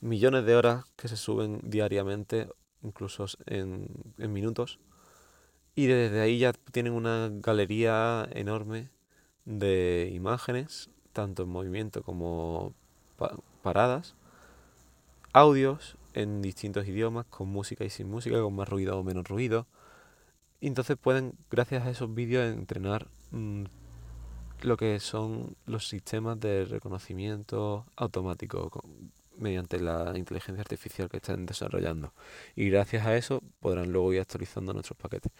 millones 0.00 0.44
de 0.44 0.56
horas 0.56 0.86
que 0.96 1.06
se 1.06 1.16
suben 1.16 1.60
diariamente, 1.62 2.48
incluso 2.82 3.26
en, 3.46 3.88
en 4.18 4.32
minutos, 4.32 4.78
y 5.74 5.86
desde 5.86 6.20
ahí 6.20 6.38
ya 6.38 6.52
tienen 6.72 6.92
una 6.92 7.30
galería 7.32 8.28
enorme 8.32 8.90
de 9.44 10.10
imágenes, 10.12 10.90
tanto 11.12 11.44
en 11.44 11.50
movimiento 11.50 12.02
como 12.02 12.74
pa- 13.16 13.36
paradas, 13.62 14.14
audios 15.32 15.96
en 16.14 16.42
distintos 16.42 16.86
idiomas, 16.88 17.26
con 17.26 17.48
música 17.48 17.84
y 17.84 17.90
sin 17.90 18.10
música, 18.10 18.40
con 18.40 18.54
más 18.54 18.68
ruido 18.68 18.98
o 18.98 19.04
menos 19.04 19.26
ruido. 19.28 19.66
Y 20.60 20.68
entonces 20.68 20.96
pueden, 20.96 21.34
gracias 21.50 21.86
a 21.86 21.90
esos 21.90 22.14
vídeos, 22.14 22.52
entrenar 22.52 23.08
mm, 23.32 23.64
lo 24.62 24.76
que 24.76 24.98
son 25.00 25.56
los 25.66 25.88
sistemas 25.88 26.40
de 26.40 26.64
reconocimiento 26.64 27.86
automático 27.96 28.70
mediante 29.38 29.80
la 29.80 30.12
inteligencia 30.16 30.60
artificial 30.62 31.08
que 31.08 31.18
están 31.18 31.46
desarrollando. 31.46 32.12
Y 32.56 32.70
gracias 32.70 33.06
a 33.06 33.16
eso 33.16 33.42
podrán 33.60 33.92
luego 33.92 34.12
ir 34.12 34.20
actualizando 34.20 34.72
nuestros 34.72 34.98
paquetes. 34.98 35.32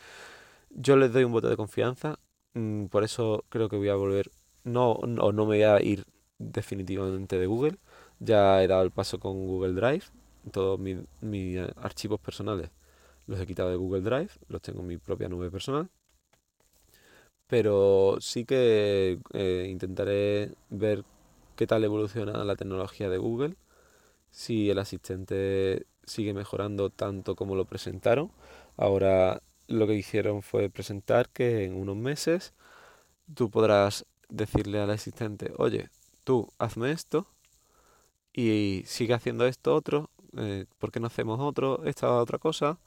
Yo 0.71 0.97
les 0.97 1.13
doy 1.13 1.25
un 1.25 1.33
voto 1.33 1.49
de 1.49 1.57
confianza, 1.57 2.19
mm, 2.55 2.87
por 2.87 3.05
eso 3.05 3.45
creo 3.49 3.69
que 3.69 3.77
voy 3.77 3.89
a 3.91 3.95
volver, 3.97 4.31
no, 4.65 5.01
no, 5.07 5.33
no 5.33 5.47
me 5.47 5.59
voy 5.59 5.63
a 5.63 5.81
ir 5.83 6.05
definitivamente 6.39 7.39
de 7.39 7.47
Google. 7.47 7.79
Ya 8.21 8.63
he 8.63 8.69
dado 8.69 8.83
el 8.83 8.91
paso 8.91 9.19
con 9.21 9.47
Google 9.47 9.75
Drive. 9.75 10.05
Todos 10.53 10.79
mis, 10.81 10.99
mis 11.21 11.59
archivos 11.77 12.21
personales 12.21 12.71
los 13.29 13.41
he 13.41 13.47
quitado 13.47 13.71
de 13.71 13.77
Google 13.77 14.01
Drive, 14.03 14.31
los 14.49 14.63
tengo 14.63 14.81
en 14.81 14.89
mi 14.89 14.99
propia 14.99 15.29
nube 15.29 15.51
personal. 15.51 15.89
Pero 17.47 18.19
sí 18.21 18.45
que 18.45 19.21
eh, 19.33 19.67
intentaré 19.71 20.53
ver 20.71 21.05
qué 21.57 21.67
tal 21.67 21.85
evoluciona 21.85 22.45
la 22.45 22.57
tecnología 22.57 23.09
de 23.09 23.19
Google, 23.19 23.57
si 24.39 24.71
el 24.71 24.79
asistente 24.79 25.85
sigue 26.05 26.33
mejorando 26.33 26.91
tanto 26.91 27.35
como 27.35 27.57
lo 27.57 27.65
presentaron. 27.65 28.31
Ahora 28.77 29.43
lo 29.67 29.89
que 29.89 29.95
hicieron 29.95 30.43
fue 30.43 30.71
presentar 30.71 31.29
que 31.29 31.65
en 31.65 31.75
unos 31.75 31.97
meses 31.97 32.55
tú 33.35 33.51
podrás 33.51 34.07
decirle 34.29 34.79
al 34.81 34.91
asistente, 34.91 35.53
oye, 35.59 35.91
tú 36.23 36.53
hazme 36.59 36.93
esto 36.93 37.27
y 38.33 38.85
sigue 38.87 39.15
haciendo 39.15 39.45
esto 39.45 39.75
otro, 39.75 40.09
eh, 40.37 40.67
¿por 40.79 40.93
qué 40.93 41.01
no 41.01 41.09
hacemos 41.09 41.41
otro, 41.41 41.83
esta 41.85 42.15
otra 42.15 42.39
cosa? 42.39 42.79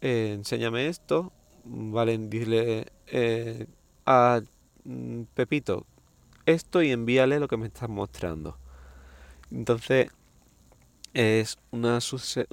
Eh, 0.00 0.32
enséñame 0.34 0.88
esto, 0.88 1.32
vale, 1.64 2.18
dile 2.18 2.86
eh, 3.06 3.66
a 4.04 4.40
mm, 4.84 5.22
Pepito 5.34 5.86
esto 6.44 6.82
y 6.82 6.90
envíale 6.90 7.38
lo 7.38 7.46
que 7.46 7.56
me 7.56 7.66
estás 7.66 7.88
mostrando. 7.88 8.58
Entonces 9.52 10.10
es 11.14 11.58
una, 11.70 11.98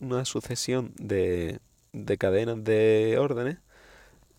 una 0.02 0.26
sucesión 0.26 0.94
de, 0.98 1.60
de 1.94 2.18
cadenas 2.18 2.64
de 2.64 3.18
órdenes 3.20 3.58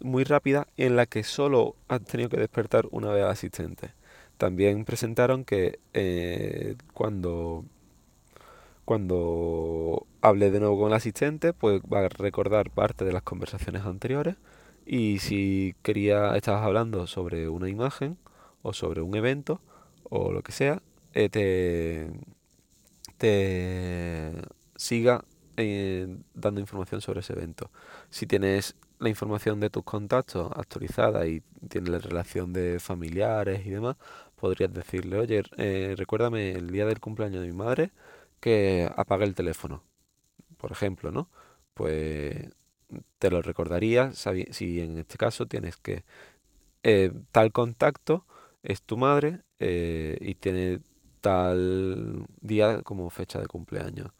muy 0.00 0.24
rápida 0.24 0.66
en 0.76 0.96
la 0.96 1.06
que 1.06 1.24
solo 1.24 1.76
han 1.88 2.04
tenido 2.04 2.30
que 2.30 2.38
despertar 2.38 2.86
una 2.90 3.10
vez 3.10 3.24
al 3.24 3.30
asistente. 3.30 3.92
También 4.38 4.84
presentaron 4.84 5.44
que 5.44 5.78
eh, 5.92 6.76
cuando, 6.94 7.64
cuando 8.84 10.06
hable 10.22 10.50
de 10.50 10.60
nuevo 10.60 10.78
con 10.78 10.88
el 10.88 10.94
asistente, 10.94 11.52
pues 11.52 11.82
va 11.82 12.06
a 12.06 12.08
recordar 12.08 12.70
parte 12.70 13.04
de 13.04 13.12
las 13.12 13.22
conversaciones 13.22 13.84
anteriores 13.84 14.36
y 14.86 15.18
si 15.18 15.74
quería, 15.82 16.36
estabas 16.36 16.64
hablando 16.64 17.06
sobre 17.06 17.48
una 17.48 17.68
imagen 17.68 18.18
o 18.62 18.72
sobre 18.72 19.02
un 19.02 19.14
evento 19.14 19.60
o 20.04 20.32
lo 20.32 20.42
que 20.42 20.52
sea, 20.52 20.82
eh, 21.14 21.28
te, 21.28 22.10
te 23.20 24.32
siga 24.76 25.26
eh, 25.58 26.08
dando 26.32 26.58
información 26.60 27.02
sobre 27.02 27.20
ese 27.20 27.34
evento. 27.34 27.70
Si 28.08 28.26
tienes 28.26 28.76
la 28.98 29.10
información 29.10 29.60
de 29.60 29.68
tus 29.68 29.84
contactos 29.84 30.50
actualizada 30.56 31.26
y 31.26 31.42
tienes 31.68 31.90
la 31.90 31.98
relación 31.98 32.54
de 32.54 32.80
familiares 32.80 33.66
y 33.66 33.70
demás, 33.70 33.96
podrías 34.36 34.72
decirle, 34.72 35.18
oye, 35.18 35.42
eh, 35.58 35.94
recuérdame 35.98 36.52
el 36.52 36.70
día 36.70 36.86
del 36.86 37.00
cumpleaños 37.00 37.42
de 37.42 37.48
mi 37.48 37.52
madre 37.54 37.90
que 38.40 38.90
apague 38.96 39.24
el 39.26 39.34
teléfono, 39.34 39.84
por 40.56 40.72
ejemplo, 40.72 41.12
¿no? 41.12 41.28
Pues 41.74 42.48
te 43.18 43.30
lo 43.30 43.42
recordaría 43.42 44.12
si 44.14 44.80
en 44.80 44.98
este 44.98 45.18
caso 45.18 45.46
tienes 45.46 45.76
que 45.76 46.04
eh, 46.84 47.12
tal 47.32 47.52
contacto 47.52 48.26
es 48.62 48.82
tu 48.82 48.96
madre 48.96 49.42
y 49.58 50.34
tiene 50.36 50.80
tal 51.20 52.26
día 52.40 52.82
como 52.82 53.10
fecha 53.10 53.40
de 53.40 53.46
cumpleaños. 53.46 54.12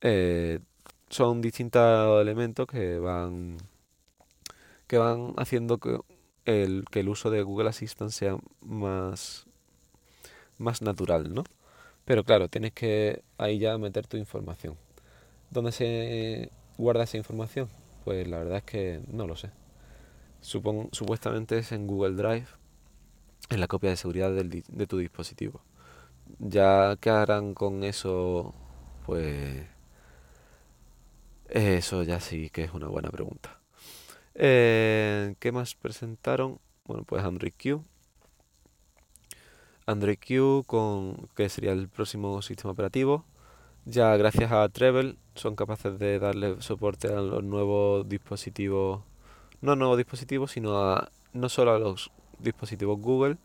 Eh, 0.00 0.60
son 1.08 1.40
distintos 1.40 2.20
elementos 2.22 2.66
que 2.66 2.98
van 2.98 3.56
que 4.86 4.98
van 4.98 5.34
haciendo 5.36 5.78
que 5.78 6.00
el, 6.44 6.84
que 6.90 7.00
el 7.00 7.08
uso 7.08 7.30
de 7.30 7.42
Google 7.42 7.68
Assistant 7.68 8.10
sea 8.10 8.38
más, 8.60 9.46
más 10.58 10.82
natural, 10.82 11.34
¿no? 11.34 11.44
Pero 12.04 12.24
claro, 12.24 12.48
tienes 12.48 12.72
que 12.72 13.22
ahí 13.36 13.58
ya 13.58 13.76
meter 13.78 14.06
tu 14.06 14.16
información. 14.16 14.76
¿Dónde 15.50 15.72
se 15.72 16.50
guarda 16.78 17.04
esa 17.04 17.18
información? 17.18 17.68
Pues 18.04 18.26
la 18.28 18.38
verdad 18.38 18.58
es 18.58 18.64
que 18.64 19.02
no 19.08 19.26
lo 19.26 19.36
sé. 19.36 19.50
Supon- 20.42 20.88
supuestamente 20.92 21.58
es 21.58 21.72
en 21.72 21.86
Google 21.86 22.14
Drive, 22.16 22.46
en 23.50 23.60
la 23.60 23.66
copia 23.68 23.90
de 23.90 23.96
seguridad 23.96 24.30
de 24.32 24.86
tu 24.86 24.98
dispositivo. 24.98 25.60
Ya 26.38 26.96
qué 27.00 27.10
harán 27.10 27.54
con 27.54 27.84
eso, 27.84 28.54
pues 29.06 29.66
eso 31.48 32.02
ya 32.02 32.20
sí 32.20 32.50
que 32.50 32.64
es 32.64 32.74
una 32.74 32.88
buena 32.88 33.10
pregunta. 33.10 33.60
Eh, 34.34 35.34
¿Qué 35.40 35.52
más 35.52 35.74
presentaron? 35.74 36.60
Bueno, 36.84 37.04
pues 37.04 37.24
Android 37.24 37.52
Q. 37.60 37.82
Android 39.86 40.18
Q, 40.18 40.64
con, 40.66 41.28
que 41.34 41.48
sería 41.48 41.72
el 41.72 41.88
próximo 41.88 42.42
sistema 42.42 42.72
operativo. 42.72 43.24
Ya 43.86 44.16
gracias 44.16 44.52
a 44.52 44.68
Treble 44.68 45.16
son 45.34 45.56
capaces 45.56 45.98
de 45.98 46.18
darle 46.18 46.60
soporte 46.60 47.08
a 47.08 47.20
los 47.22 47.42
nuevos 47.42 48.08
dispositivos, 48.08 49.00
no 49.62 49.76
nuevos 49.76 49.96
dispositivos, 49.96 50.52
sino 50.52 50.78
a 50.78 51.10
no 51.32 51.48
solo 51.48 51.74
a 51.74 51.78
los 51.78 52.10
dispositivos 52.38 53.00
Google 53.00 53.38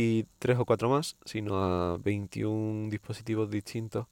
y 0.00 0.28
tres 0.38 0.56
o 0.58 0.64
cuatro 0.64 0.88
más, 0.88 1.16
sino 1.24 1.56
a 1.58 1.98
21 1.98 2.88
dispositivos 2.88 3.50
distintos 3.50 4.06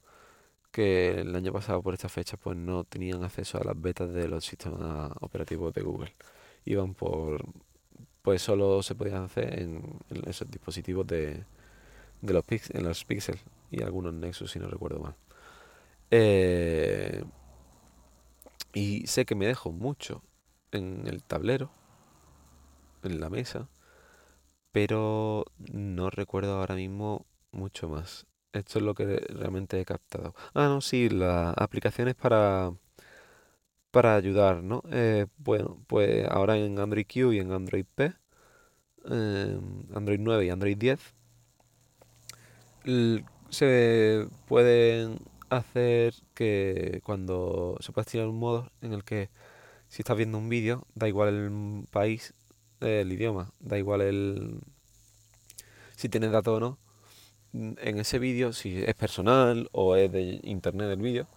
que 0.69 1.21
el 1.21 1.33
año 1.33 1.53
pasado 1.53 1.81
por 1.81 1.93
esta 1.93 2.09
fecha 2.09 2.35
pues 2.35 2.57
no 2.57 2.83
tenían 2.83 3.23
acceso 3.23 3.57
a 3.57 3.63
las 3.63 3.79
betas 3.79 4.11
de 4.11 4.27
los 4.27 4.43
sistemas 4.43 5.13
operativos 5.21 5.73
de 5.73 5.81
Google. 5.83 6.13
Iban 6.65 6.93
por 6.93 7.45
pues 8.21 8.41
solo 8.41 8.83
se 8.83 8.95
podían 8.95 9.23
hacer 9.23 9.59
en, 9.61 9.81
esos 10.25 10.51
dispositivos 10.51 11.07
de, 11.07 11.45
de 12.21 12.33
los 12.33 12.43
pix, 12.43 12.69
en 12.71 12.83
los 12.83 13.05
Pixel 13.05 13.39
y 13.71 13.81
algunos 13.81 14.13
Nexus 14.13 14.51
si 14.51 14.59
no 14.59 14.67
recuerdo 14.67 14.99
mal. 14.99 15.15
Eh, 16.11 17.23
y 18.73 19.07
sé 19.07 19.25
que 19.25 19.35
me 19.35 19.47
dejo 19.47 19.71
mucho 19.71 20.21
en 20.73 21.07
el 21.07 21.23
tablero, 21.23 21.71
en 23.03 23.21
la 23.21 23.29
mesa, 23.29 23.69
pero 24.77 25.43
no 25.73 26.11
recuerdo 26.11 26.59
ahora 26.59 26.75
mismo 26.75 27.25
mucho 27.51 27.89
más. 27.89 28.27
Esto 28.53 28.77
es 28.77 28.85
lo 28.85 28.93
que 28.93 29.05
realmente 29.27 29.81
he 29.81 29.85
captado. 29.85 30.35
Ah, 30.53 30.67
no, 30.67 30.81
sí, 30.81 31.09
las 31.09 31.55
aplicaciones 31.57 32.13
para, 32.13 32.71
para 33.89 34.13
ayudar, 34.13 34.61
¿no? 34.61 34.83
Eh, 34.91 35.25
bueno, 35.39 35.83
pues 35.87 36.27
ahora 36.29 36.57
en 36.57 36.77
Android 36.77 37.07
Q 37.11 37.33
y 37.33 37.39
en 37.39 37.51
Android 37.53 37.85
P, 37.95 38.13
Android 39.95 40.19
9 40.19 40.45
y 40.45 40.49
Android 40.51 40.77
10, 40.77 40.99
se 43.49 44.27
pueden 44.45 45.17
hacer 45.49 46.13
que 46.35 47.01
cuando 47.03 47.77
se 47.79 47.91
puede 47.91 48.05
tirar 48.05 48.27
un 48.27 48.37
modo 48.37 48.71
en 48.81 48.93
el 48.93 49.03
que 49.03 49.31
si 49.87 50.03
estás 50.03 50.17
viendo 50.17 50.37
un 50.37 50.49
vídeo, 50.49 50.85
da 50.93 51.07
igual 51.07 51.29
el 51.29 51.87
país, 51.89 52.35
el 52.81 53.11
idioma, 53.11 53.51
da 53.59 53.77
igual 53.77 54.01
el 54.01 54.59
si 55.95 56.09
tienes 56.09 56.31
datos 56.31 56.57
o 56.57 56.59
no, 56.59 56.77
en 57.53 57.99
ese 57.99 58.19
vídeo, 58.19 58.53
si 58.53 58.83
es 58.83 58.93
personal 58.93 59.67
o 59.71 59.95
es 59.95 60.11
de 60.11 60.39
internet 60.43 60.91
el 60.91 61.01
vídeo, 61.01 61.27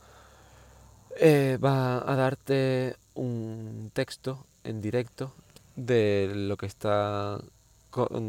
eh, 1.19 1.59
va 1.63 1.99
a 1.99 2.15
darte 2.15 2.97
un 3.15 3.91
texto 3.95 4.47
en 4.65 4.81
directo 4.81 5.33
de 5.77 6.31
lo 6.35 6.57
que 6.57 6.67
está 6.67 7.41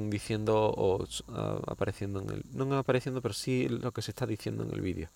diciendo 0.09 0.73
o 0.75 1.05
apareciendo 1.67 2.19
en 2.21 2.29
el 2.31 2.43
no 2.53 2.75
apareciendo 2.79 3.21
pero 3.21 3.35
sí 3.35 3.69
lo 3.69 3.91
que 3.91 4.01
se 4.01 4.09
está 4.09 4.25
diciendo 4.25 4.63
en 4.63 4.71
el 4.71 4.81
vídeo. 4.81 5.09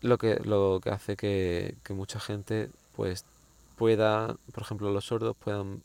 Lo 0.00 0.16
que 0.16 0.36
lo 0.36 0.80
que 0.82 0.90
hace 0.90 1.16
que, 1.16 1.76
que 1.84 1.92
mucha 1.92 2.20
gente 2.20 2.70
pues 2.96 3.26
pueda 3.76 4.36
por 4.52 4.62
ejemplo 4.62 4.90
los 4.90 5.04
sordos 5.04 5.36
puedan 5.36 5.82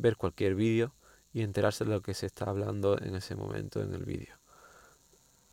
ver 0.00 0.16
cualquier 0.16 0.54
vídeo 0.54 0.94
y 1.32 1.42
enterarse 1.42 1.84
de 1.84 1.90
lo 1.90 2.02
que 2.02 2.14
se 2.14 2.26
está 2.26 2.46
hablando 2.46 2.98
en 3.00 3.14
ese 3.14 3.36
momento 3.36 3.82
en 3.82 3.94
el 3.94 4.04
vídeo 4.04 4.40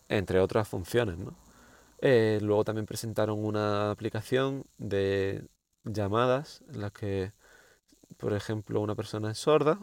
entre 0.09 0.39
otras 0.39 0.67
funciones. 0.67 1.17
¿no? 1.17 1.35
Eh, 1.99 2.39
luego 2.41 2.63
también 2.63 2.85
presentaron 2.85 3.43
una 3.43 3.91
aplicación 3.91 4.65
de 4.77 5.47
llamadas 5.83 6.63
en 6.69 6.81
las 6.81 6.91
que, 6.91 7.33
por 8.17 8.33
ejemplo, 8.33 8.81
una 8.81 8.95
persona 8.95 9.31
es 9.31 9.39
sorda. 9.39 9.79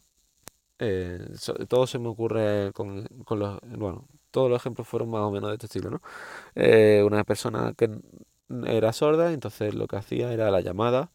Eh, 0.79 1.27
todo 1.69 1.87
se 1.87 1.99
me 1.99 2.09
ocurre 2.09 2.73
con, 2.73 3.07
los... 3.31 3.61
Bueno, 3.63 4.09
todos 4.31 4.51
los 4.51 4.61
ejemplos 4.61 4.89
fueron 4.89 5.11
más 5.11 5.23
o 5.23 5.31
menos 5.31 5.51
de 5.51 5.55
este 5.55 5.67
estilo, 5.67 5.91
¿no? 5.91 6.03
Eh, 6.57 7.03
una 7.07 7.25
persona 7.25 7.75
que 7.77 7.91
era 8.67 8.93
sorda, 8.93 9.33
entonces 9.33 9.75
lo 9.75 9.87
que 9.87 9.97
hacía 9.97 10.33
era 10.33 10.51
la 10.51 10.61
llamada, 10.61 11.13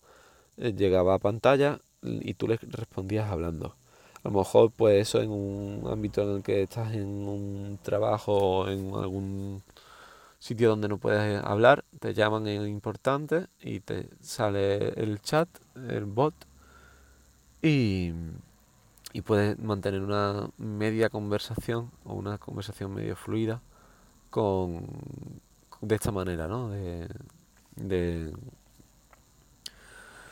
llegaba 0.58 1.16
a 1.16 1.20
pantalla 1.20 1.82
y 2.02 2.34
tú 2.36 2.48
le 2.48 2.58
respondías 2.58 3.30
hablando 3.30 3.76
a 4.24 4.30
lo 4.30 4.40
mejor 4.40 4.72
pues 4.72 5.08
eso 5.08 5.22
en 5.22 5.32
un 5.32 5.88
ámbito 5.90 6.24
en 6.24 6.38
el 6.38 6.44
que 6.44 6.64
estás 6.64 6.94
en 6.94 7.08
un 7.08 7.80
trabajo 7.82 8.34
o 8.34 8.68
en 8.70 8.94
algún 8.94 9.64
sitio 10.40 10.70
donde 10.70 10.88
no 10.88 10.98
puedes 10.98 11.44
hablar, 11.44 11.86
te 12.00 12.14
llaman 12.14 12.48
en 12.48 12.68
importante 12.68 13.48
y 13.62 13.82
te 13.82 14.10
sale 14.22 14.90
el 15.02 15.22
chat, 15.22 15.50
el 15.90 16.06
bot 16.06 16.34
y, 17.62 18.12
y 19.14 19.22
puedes 19.22 19.58
mantener 19.60 20.02
una 20.02 20.50
media 20.58 21.10
conversación 21.10 21.92
o 22.06 22.14
una 22.14 22.38
conversación 22.38 22.94
medio 22.94 23.16
fluida 23.16 23.62
con 24.30 24.86
de 25.82 25.96
esta 25.96 26.12
manera, 26.12 26.48
¿no? 26.48 26.70
De, 26.70 28.34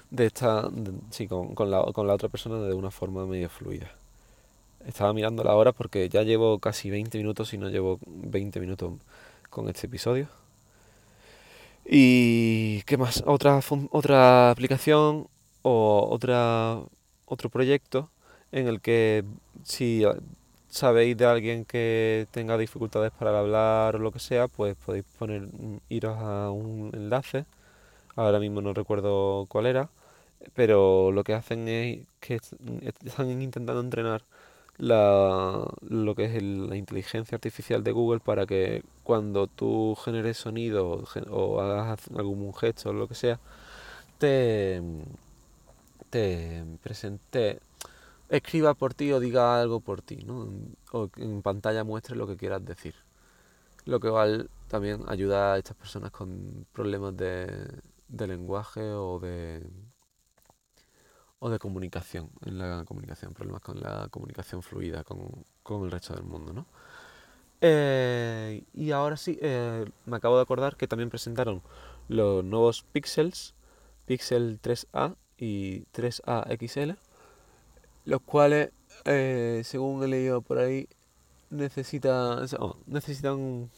de 0.09 0.25
esta, 0.27 0.69
sí, 1.11 1.27
con, 1.27 1.55
con, 1.55 1.71
la, 1.71 1.83
con 1.93 2.07
la 2.07 2.13
otra 2.13 2.29
persona 2.29 2.59
de 2.59 2.73
una 2.73 2.91
forma 2.91 3.25
medio 3.25 3.49
fluida. 3.49 3.91
Estaba 4.85 5.13
mirando 5.13 5.43
la 5.43 5.55
hora 5.55 5.71
porque 5.73 6.09
ya 6.09 6.23
llevo 6.23 6.59
casi 6.59 6.89
20 6.89 7.17
minutos 7.17 7.53
y 7.53 7.57
no 7.57 7.69
llevo 7.69 7.99
20 8.05 8.59
minutos 8.59 8.93
con 9.49 9.69
este 9.69 9.87
episodio. 9.87 10.29
¿Y 11.85 12.81
qué 12.83 12.97
más? 12.97 13.23
Otra, 13.25 13.59
otra 13.91 14.51
aplicación 14.51 15.27
o 15.61 16.07
otra, 16.11 16.81
otro 17.25 17.49
proyecto 17.49 18.09
en 18.51 18.67
el 18.67 18.81
que 18.81 19.23
si 19.63 20.03
sabéis 20.69 21.17
de 21.17 21.25
alguien 21.25 21.65
que 21.65 22.27
tenga 22.31 22.57
dificultades 22.57 23.11
para 23.11 23.39
hablar 23.39 23.95
o 23.95 23.99
lo 23.99 24.11
que 24.11 24.19
sea, 24.19 24.47
pues 24.47 24.75
podéis 24.75 25.05
poner 25.17 25.47
iros 25.89 26.17
a 26.17 26.51
un 26.51 26.91
enlace. 26.93 27.45
Ahora 28.17 28.39
mismo 28.39 28.61
no 28.61 28.73
recuerdo 28.73 29.45
cuál 29.47 29.67
era, 29.67 29.91
pero 30.55 31.11
lo 31.11 31.23
que 31.23 31.35
hacen 31.35 31.67
es 31.67 32.07
que 32.19 32.35
están 33.05 33.29
intentando 33.41 33.79
entrenar 33.79 34.23
la, 34.77 35.67
lo 35.81 36.15
que 36.15 36.25
es 36.25 36.43
la 36.43 36.75
inteligencia 36.75 37.35
artificial 37.35 37.83
de 37.83 37.91
Google 37.91 38.19
para 38.19 38.47
que 38.47 38.83
cuando 39.03 39.47
tú 39.47 39.95
generes 40.03 40.37
sonido 40.37 41.03
o, 41.29 41.61
hagas 41.61 42.07
algún 42.15 42.53
gesto 42.55 42.89
o 42.89 42.93
lo 42.93 43.07
que 43.07 43.15
sea, 43.15 43.39
te, 44.19 44.81
te 46.09 46.65
presente, 46.81 47.59
escriba 48.29 48.73
por 48.73 48.93
ti 48.95 49.11
o 49.11 49.19
diga 49.19 49.61
algo 49.61 49.79
por 49.79 50.01
ti, 50.01 50.17
¿no? 50.25 50.49
o 50.91 51.09
en 51.17 51.41
pantalla 51.43 51.83
muestre 51.83 52.15
lo 52.15 52.27
que 52.27 52.37
quieras 52.37 52.65
decir. 52.65 52.95
Lo 53.85 53.99
que 53.99 54.07
igual 54.07 54.49
también 54.67 55.03
ayuda 55.07 55.53
a 55.53 55.57
estas 55.59 55.77
personas 55.77 56.11
con 56.11 56.65
problemas 56.73 57.15
de, 57.17 57.47
de 58.07 58.27
lenguaje 58.27 58.91
o 58.91 59.19
de 59.19 59.69
o 61.39 61.49
de 61.49 61.59
comunicación, 61.59 62.29
en 62.45 62.57
la 62.57 62.83
comunicación, 62.85 63.33
problemas 63.33 63.61
con 63.61 63.79
la 63.79 64.07
comunicación 64.09 64.63
fluida 64.63 65.03
con, 65.03 65.45
con 65.63 65.83
el 65.83 65.91
resto 65.91 66.13
del 66.15 66.23
mundo, 66.23 66.51
¿no? 66.53 66.65
Eh, 67.61 68.63
y 68.73 68.91
ahora 68.91 69.17
sí, 69.17 69.37
eh, 69.41 69.85
me 70.05 70.17
acabo 70.17 70.37
de 70.37 70.43
acordar 70.43 70.77
que 70.77 70.87
también 70.87 71.09
presentaron 71.09 71.61
los 72.07 72.43
nuevos 72.43 72.83
Pixels, 72.91 73.55
Pixel 74.05 74.59
3A 74.61 75.15
y 75.37 75.85
3A 75.93 76.47
XL, 76.57 76.91
los 78.05 78.21
cuales, 78.21 78.71
eh, 79.05 79.61
según 79.63 80.03
he 80.03 80.07
leído 80.07 80.41
por 80.41 80.59
ahí, 80.59 80.87
necesita, 81.49 82.41
necesitan 82.87 83.33
un, 83.33 83.71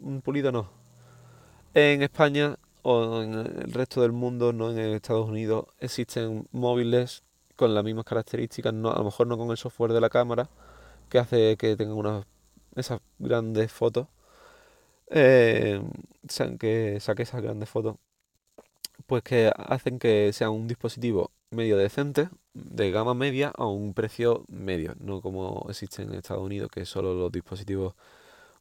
un 0.00 0.22
pulido, 0.22 0.52
no. 0.52 0.70
En 1.74 2.02
España 2.02 2.56
o 2.82 3.22
en 3.22 3.34
el 3.34 3.72
resto 3.72 4.02
del 4.02 4.12
mundo, 4.12 4.52
no 4.52 4.70
en 4.70 4.78
Estados 4.78 5.28
Unidos, 5.28 5.66
existen 5.78 6.48
móviles 6.52 7.22
con 7.56 7.74
las 7.74 7.84
mismas 7.84 8.04
características, 8.04 8.74
no, 8.74 8.90
a 8.90 8.98
lo 8.98 9.04
mejor 9.04 9.26
no 9.26 9.38
con 9.38 9.50
el 9.50 9.56
software 9.56 9.92
de 9.92 10.00
la 10.00 10.10
cámara, 10.10 10.50
que 11.08 11.18
hace 11.18 11.56
que 11.56 11.76
tengan 11.76 11.96
unas 11.96 12.26
esas 12.76 13.00
grandes 13.18 13.70
fotos, 13.72 14.08
eh, 15.10 15.82
que 16.58 16.98
saque 17.00 17.22
esas 17.22 17.42
grandes 17.42 17.68
fotos, 17.68 17.96
pues 19.06 19.22
que 19.22 19.52
hacen 19.56 19.98
que 19.98 20.32
sea 20.32 20.50
un 20.50 20.66
dispositivo 20.68 21.30
medio 21.50 21.76
decente, 21.76 22.30
de 22.54 22.90
gama 22.90 23.14
media, 23.14 23.52
a 23.56 23.66
un 23.66 23.94
precio 23.94 24.44
medio, 24.48 24.94
no 25.00 25.20
como 25.20 25.66
existe 25.68 26.02
en 26.02 26.14
Estados 26.14 26.42
Unidos, 26.42 26.70
que 26.70 26.84
solo 26.86 27.14
los 27.14 27.30
dispositivos 27.32 27.94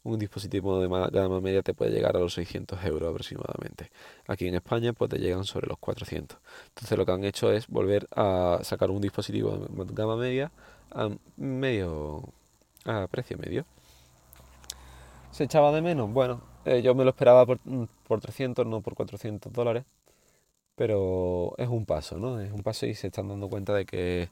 un 0.03 0.17
dispositivo 0.19 0.79
de 0.79 0.87
gama 1.11 1.41
media 1.41 1.61
te 1.61 1.73
puede 1.73 1.91
llegar 1.91 2.15
a 2.17 2.19
los 2.19 2.33
600 2.33 2.83
euros 2.85 3.09
aproximadamente. 3.09 3.91
Aquí 4.27 4.47
en 4.47 4.55
España 4.55 4.93
pues 4.93 5.11
te 5.11 5.19
llegan 5.19 5.43
sobre 5.43 5.67
los 5.67 5.77
400. 5.77 6.37
Entonces 6.69 6.97
lo 6.97 7.05
que 7.05 7.11
han 7.11 7.23
hecho 7.23 7.51
es 7.51 7.67
volver 7.67 8.07
a 8.15 8.59
sacar 8.63 8.89
un 8.89 9.01
dispositivo 9.01 9.57
de 9.57 9.93
gama 9.93 10.15
media 10.15 10.51
a 10.91 11.09
medio 11.37 12.23
a 12.85 13.07
precio 13.07 13.37
medio. 13.37 13.65
¿Se 15.31 15.43
echaba 15.45 15.71
de 15.71 15.81
menos? 15.81 16.11
Bueno, 16.11 16.41
eh, 16.65 16.81
yo 16.81 16.95
me 16.95 17.03
lo 17.03 17.11
esperaba 17.11 17.45
por, 17.45 17.59
por 18.07 18.19
300, 18.19 18.65
no 18.65 18.81
por 18.81 18.95
400 18.95 19.51
dólares. 19.53 19.85
pero 20.75 21.53
es 21.57 21.67
un 21.69 21.85
paso, 21.85 22.17
¿no? 22.19 22.39
Es 22.41 22.51
un 22.51 22.63
paso 22.63 22.85
y 22.87 22.95
se 22.95 23.07
están 23.07 23.27
dando 23.29 23.49
cuenta 23.49 23.73
de 23.73 23.85
que 23.85 24.29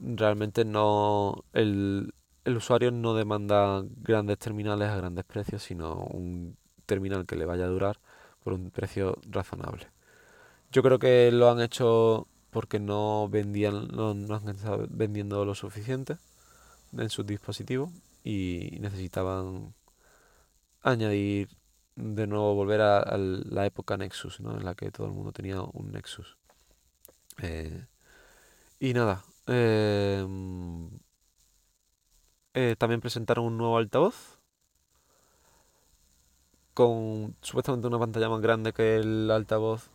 realmente 0.00 0.64
no 0.64 1.44
el, 1.52 2.12
el 2.44 2.56
usuario 2.56 2.90
no 2.90 3.14
demanda 3.14 3.84
grandes 3.96 4.38
terminales 4.38 4.88
a 4.88 4.96
grandes 4.96 5.24
precios, 5.24 5.62
sino 5.62 5.94
un 5.96 6.56
terminal 6.86 7.26
que 7.26 7.36
le 7.36 7.46
vaya 7.46 7.64
a 7.64 7.68
durar 7.68 8.00
por 8.42 8.52
un 8.52 8.70
precio 8.70 9.18
razonable. 9.28 9.88
Yo 10.72 10.82
creo 10.82 10.98
que 10.98 11.30
lo 11.32 11.50
han 11.50 11.60
hecho 11.60 12.26
porque 12.50 12.80
no 12.80 13.28
vendían, 13.28 13.88
no, 13.88 14.10
han 14.10 14.48
estado 14.48 14.86
vendiendo 14.90 15.44
lo 15.44 15.54
suficiente 15.54 16.16
en 16.96 17.10
sus 17.10 17.26
dispositivos 17.26 17.90
y 18.24 18.78
necesitaban 18.80 19.74
añadir 20.82 21.48
de 21.96 22.26
nuevo 22.26 22.54
volver 22.54 22.80
a, 22.80 23.16
la 23.16 23.66
época 23.66 23.96
Nexus, 23.96 24.40
¿no? 24.40 24.56
en 24.56 24.64
la 24.64 24.74
que 24.74 24.90
todo 24.90 25.06
el 25.06 25.12
mundo 25.12 25.32
tenía 25.32 25.60
un 25.60 25.92
Nexus. 25.92 26.36
Eh, 27.42 27.86
y 28.80 28.94
nada, 28.94 29.24
eh, 29.46 30.26
eh, 32.54 32.76
también 32.78 33.00
presentaron 33.00 33.44
un 33.46 33.58
nuevo 33.58 33.76
altavoz 33.78 34.38
con 36.74 37.36
supuestamente 37.42 37.86
una 37.88 37.98
pantalla 37.98 38.28
más 38.28 38.40
grande 38.40 38.72
que 38.72 38.96
el 38.96 39.30
altavoz 39.30 39.90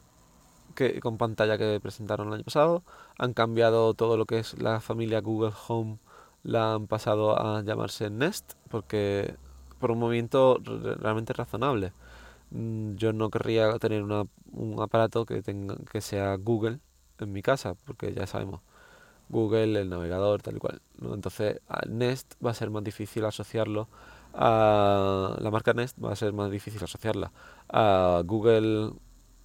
que 0.75 0.99
con 0.99 1.17
pantalla 1.17 1.57
que 1.57 1.79
presentaron 1.81 2.27
el 2.29 2.35
año 2.35 2.43
pasado. 2.43 2.83
Han 3.17 3.33
cambiado 3.33 3.93
todo 3.95 4.17
lo 4.17 4.25
que 4.25 4.39
es 4.39 4.59
la 4.61 4.79
familia 4.81 5.21
Google 5.21 5.53
Home, 5.67 5.99
la 6.43 6.75
han 6.75 6.87
pasado 6.87 7.39
a 7.39 7.63
llamarse 7.63 8.09
Nest 8.09 8.53
porque 8.69 9.35
por 9.79 9.91
un 9.91 9.99
movimiento 9.99 10.59
realmente 10.63 11.33
razonable. 11.33 11.93
Mm, 12.51 12.95
yo 12.95 13.13
no 13.13 13.29
querría 13.29 13.77
tener 13.79 14.03
un 14.03 14.81
aparato 14.81 15.25
que 15.25 15.41
tenga 15.41 15.75
que 15.91 16.01
sea 16.01 16.35
Google 16.37 16.79
en 17.19 17.31
mi 17.33 17.41
casa 17.41 17.75
porque 17.85 18.13
ya 18.13 18.27
sabemos 18.27 18.61
Google, 19.29 19.81
el 19.81 19.89
navegador, 19.89 20.41
tal 20.41 20.57
y 20.57 20.59
cual. 20.59 20.81
¿no? 20.99 21.13
Entonces, 21.13 21.61
Nest 21.89 22.33
va 22.43 22.51
a 22.51 22.53
ser 22.53 22.69
más 22.69 22.83
difícil 22.83 23.25
asociarlo 23.25 23.87
a 24.33 25.37
la 25.39 25.51
marca 25.51 25.73
Nest, 25.73 25.97
va 26.03 26.11
a 26.11 26.15
ser 26.15 26.33
más 26.33 26.51
difícil 26.51 26.83
asociarla 26.83 27.31
a 27.69 28.21
Google 28.25 28.91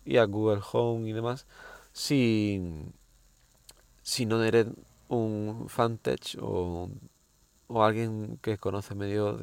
y 0.04 0.16
a 0.18 0.24
Google 0.24 0.60
Home 0.72 1.08
y 1.08 1.12
demás 1.12 1.46
si, 1.92 2.60
si 4.02 4.26
no 4.26 4.42
eres 4.42 4.66
un 5.08 5.66
fantech 5.68 6.36
o, 6.40 6.88
o 7.68 7.84
alguien 7.84 8.38
que 8.42 8.58
conoce 8.58 8.94
medio 8.94 9.38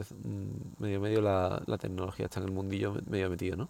medio 0.79 0.99
medio 0.99 1.21
la, 1.21 1.61
la 1.65 1.77
tecnología, 1.77 2.25
está 2.25 2.39
en 2.39 2.47
el 2.47 2.51
mundillo 2.51 2.95
medio 3.07 3.29
metido, 3.29 3.57
¿no? 3.57 3.69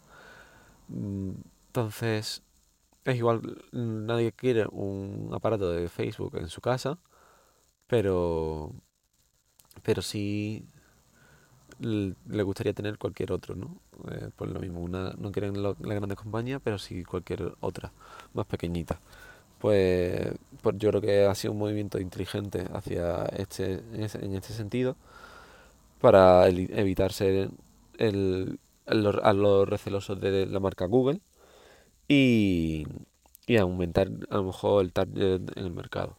Mm, 0.90 1.32
entonces, 1.68 2.44
es 3.10 3.18
igual, 3.18 3.42
nadie 3.72 4.32
quiere 4.32 4.66
un 4.72 5.30
aparato 5.34 5.72
de 5.72 5.90
Facebook 5.90 6.38
en 6.38 6.50
su 6.50 6.62
casa, 6.62 6.98
pero, 7.88 8.74
pero 9.84 10.02
sí 10.02 10.66
le 11.80 12.44
gustaría 12.44 12.74
tener 12.74 12.98
cualquier 12.98 13.32
otro, 13.32 13.56
¿no? 13.56 13.78
Eh, 14.12 14.30
por 14.36 14.50
lo 14.50 14.60
mismo, 14.60 14.82
una, 14.82 15.14
no 15.18 15.32
quieren 15.32 15.62
la 15.64 15.74
grande 15.80 16.16
compañía, 16.16 16.60
pero 16.60 16.78
sí 16.78 17.04
cualquier 17.04 17.54
otra, 17.62 17.92
más 18.34 18.46
pequeñita. 18.46 19.00
Pues, 19.60 20.30
pues, 20.62 20.76
yo 20.78 20.90
creo 20.90 21.02
que 21.02 21.26
ha 21.26 21.36
sido 21.36 21.54
un 21.54 21.60
movimiento 21.60 22.00
inteligente 22.00 22.66
hacia 22.74 23.26
este, 23.28 23.82
en, 23.94 24.34
este 24.36 24.54
sentido, 24.54 24.96
para 26.02 26.48
evitar 26.48 27.12
ser 27.14 27.50
el, 27.98 28.60
a 28.86 29.34
los 29.34 29.70
recelosos 29.70 30.20
de 30.20 30.46
la 30.46 30.60
marca 30.60 30.86
Google 30.86 31.22
y, 32.10 32.86
y 33.48 33.58
aumentar 33.58 34.10
a 34.30 34.36
lo 34.38 34.44
mejor 34.44 34.84
el 34.84 34.92
target 34.92 35.42
en 35.56 35.64
el 35.64 35.72
mercado. 35.72 36.18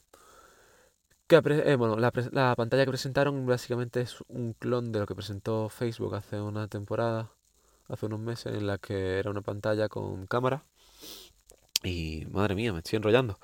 Que, 1.26 1.36
eh, 1.36 1.76
bueno, 1.76 1.96
la, 1.96 2.12
la, 2.32 2.54
pantalla 2.56 2.84
que 2.84 2.90
presentaron 2.90 3.46
básicamente 3.46 4.00
es 4.00 4.16
un 4.28 4.54
clon 4.54 4.92
de 4.92 5.00
lo 5.00 5.06
que 5.06 5.14
presentó 5.14 5.68
Facebook 5.68 6.14
hace 6.14 6.40
una 6.40 6.68
temporada, 6.68 7.30
hace 7.88 8.06
unos 8.06 8.20
meses, 8.20 8.54
en 8.54 8.66
la 8.66 8.78
que 8.78 9.18
era 9.18 9.30
una 9.30 9.42
pantalla 9.42 9.88
con 9.88 10.26
cámara. 10.26 10.64
Y 11.84 12.26
madre 12.30 12.54
mía, 12.54 12.72
me 12.72 12.78
estoy 12.80 12.96
enrollando. 12.96 13.38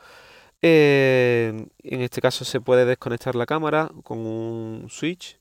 Eh, 0.62 1.68
en 1.82 2.00
este 2.00 2.20
caso 2.20 2.44
se 2.44 2.60
puede 2.60 2.84
desconectar 2.86 3.34
la 3.34 3.46
cámara 3.46 3.90
con 4.02 4.18
un 4.18 4.86
switch. 4.88 5.38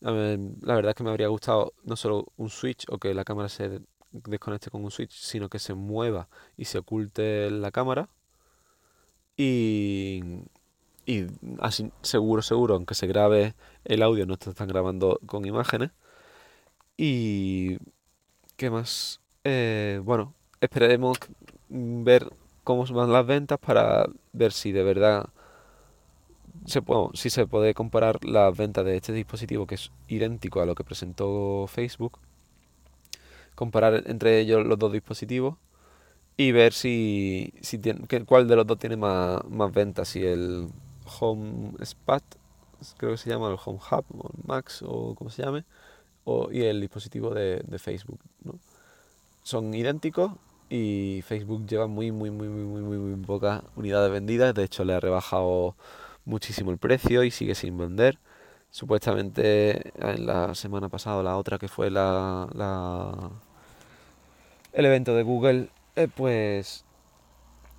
la 0.00 0.74
verdad 0.74 0.90
es 0.90 0.94
que 0.94 1.04
me 1.04 1.10
habría 1.10 1.28
gustado 1.28 1.74
no 1.84 1.96
solo 1.96 2.26
un 2.36 2.50
switch 2.50 2.86
o 2.88 2.98
que 2.98 3.14
la 3.14 3.24
cámara 3.24 3.48
se 3.48 3.80
desconecte 4.12 4.70
con 4.70 4.84
un 4.84 4.90
switch, 4.90 5.12
sino 5.12 5.48
que 5.48 5.58
se 5.58 5.74
mueva 5.74 6.28
y 6.56 6.66
se 6.66 6.78
oculte 6.78 7.50
la 7.50 7.70
cámara. 7.70 8.08
Y, 9.36 10.22
y 11.06 11.26
así 11.60 11.90
seguro, 12.02 12.42
seguro, 12.42 12.74
aunque 12.74 12.94
se 12.94 13.06
grabe 13.06 13.54
el 13.84 14.02
audio, 14.02 14.26
no 14.26 14.36
te 14.36 14.50
están 14.50 14.68
grabando 14.68 15.18
con 15.26 15.44
imágenes. 15.46 15.90
Y... 16.96 17.78
¿Qué 18.60 18.68
más? 18.68 19.22
Eh, 19.44 20.02
bueno, 20.04 20.34
esperaremos 20.60 21.16
ver 21.70 22.30
cómo 22.62 22.84
van 22.84 23.10
las 23.10 23.26
ventas 23.26 23.58
para 23.58 24.06
ver 24.34 24.52
si 24.52 24.70
de 24.70 24.82
verdad 24.82 25.30
se 26.66 26.82
si 27.14 27.30
se 27.30 27.46
puede 27.46 27.72
comparar 27.72 28.22
las 28.22 28.54
ventas 28.54 28.84
de 28.84 28.96
este 28.96 29.14
dispositivo 29.14 29.66
que 29.66 29.76
es 29.76 29.90
idéntico 30.08 30.60
a 30.60 30.66
lo 30.66 30.74
que 30.74 30.84
presentó 30.84 31.66
Facebook 31.68 32.18
comparar 33.54 34.04
entre 34.06 34.40
ellos 34.40 34.66
los 34.66 34.78
dos 34.78 34.92
dispositivos 34.92 35.56
y 36.36 36.52
ver 36.52 36.72
si, 36.72 37.52
si 37.60 37.78
tiene, 37.78 38.06
cuál 38.26 38.48
de 38.48 38.56
los 38.56 38.66
dos 38.66 38.78
tiene 38.78 38.96
más, 38.96 39.44
más 39.48 39.72
ventas, 39.72 40.08
si 40.08 40.24
el 40.24 40.68
Home 41.20 41.72
Spot, 41.80 42.22
creo 42.96 43.12
que 43.12 43.18
se 43.18 43.28
llama 43.30 43.48
el 43.50 43.58
Home 43.62 43.78
Hub 43.90 44.04
o 44.16 44.30
Max 44.46 44.82
o 44.86 45.14
como 45.14 45.30
se 45.30 45.42
llame, 45.42 45.64
o, 46.24 46.50
y 46.50 46.62
el 46.62 46.80
dispositivo 46.80 47.34
de, 47.34 47.62
de 47.66 47.78
Facebook. 47.78 48.20
¿no? 48.44 48.58
Son 49.42 49.74
idénticos 49.74 50.32
y 50.70 51.22
Facebook 51.26 51.66
lleva 51.66 51.88
muy, 51.88 52.12
muy, 52.12 52.30
muy, 52.30 52.48
muy, 52.48 52.80
muy, 52.80 52.96
muy 52.96 53.26
pocas 53.26 53.62
unidades 53.76 54.10
vendidas. 54.12 54.54
De 54.54 54.64
hecho, 54.64 54.84
le 54.84 54.94
ha 54.94 55.00
rebajado 55.00 55.74
muchísimo 56.24 56.70
el 56.70 56.78
precio 56.78 57.24
y 57.24 57.30
sigue 57.30 57.54
sin 57.54 57.76
vender. 57.76 58.18
Supuestamente 58.70 59.92
en 59.98 60.26
la 60.26 60.54
semana 60.54 60.88
pasada, 60.88 61.22
la 61.22 61.36
otra 61.36 61.58
que 61.58 61.68
fue 61.68 61.90
la, 61.90 62.48
la 62.54 63.30
el 64.72 64.84
evento 64.86 65.14
de 65.14 65.22
Google, 65.24 65.68
eh, 65.96 66.08
pues 66.14 66.84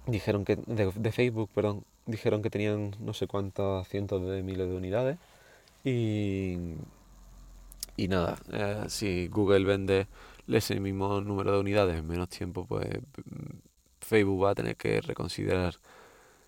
dijeron 0.07 0.43
que 0.45 0.57
de, 0.57 1.11
Facebook, 1.11 1.49
perdón, 1.53 1.85
dijeron 2.05 2.41
que 2.41 2.49
tenían 2.49 2.95
no 2.99 3.13
sé 3.13 3.27
cuántos 3.27 3.87
cientos 3.87 4.21
de 4.27 4.43
miles 4.43 4.67
de 4.67 4.75
unidades 4.75 5.17
y 5.83 6.57
y 7.97 8.07
nada, 8.07 8.37
eh, 8.51 8.85
si 8.87 9.27
Google 9.27 9.65
vende 9.65 10.07
ese 10.47 10.79
mismo 10.79 11.21
número 11.21 11.53
de 11.53 11.59
unidades 11.59 11.97
en 11.97 12.07
menos 12.07 12.29
tiempo, 12.29 12.65
pues 12.65 12.87
Facebook 14.01 14.43
va 14.43 14.51
a 14.51 14.55
tener 14.55 14.75
que 14.75 15.01
reconsiderar 15.01 15.75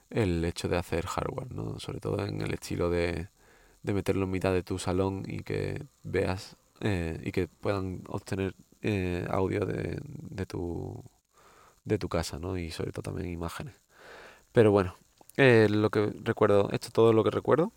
el 0.09 0.43
hecho 0.45 0.67
de 0.67 0.77
hacer 0.77 1.05
hardware, 1.05 1.51
¿no? 1.53 1.79
Sobre 1.79 1.99
todo 1.99 2.25
en 2.25 2.41
el 2.41 2.53
estilo 2.53 2.89
de, 2.89 3.27
de 3.83 3.93
meterlo 3.93 4.23
en 4.25 4.31
mitad 4.31 4.53
de 4.53 4.63
tu 4.63 4.79
salón 4.79 5.23
y 5.27 5.43
que 5.43 5.85
veas 6.03 6.57
eh, 6.81 7.19
y 7.23 7.31
que 7.31 7.47
puedan 7.47 8.03
obtener 8.07 8.55
eh, 8.81 9.25
audio 9.29 9.65
de, 9.65 9.99
de, 10.03 10.45
tu, 10.45 11.03
de 11.85 11.97
tu 11.97 12.09
casa, 12.09 12.39
¿no? 12.39 12.57
Y 12.57 12.71
sobre 12.71 12.91
todo 12.91 13.03
también 13.03 13.29
imágenes. 13.29 13.81
Pero 14.51 14.71
bueno, 14.71 14.95
eh, 15.37 15.67
lo 15.69 15.89
que 15.91 16.13
recuerdo, 16.23 16.69
esto 16.71 16.87
es 16.87 16.93
todo 16.93 17.13
lo 17.13 17.23
que 17.23 17.31
recuerdo. 17.31 17.73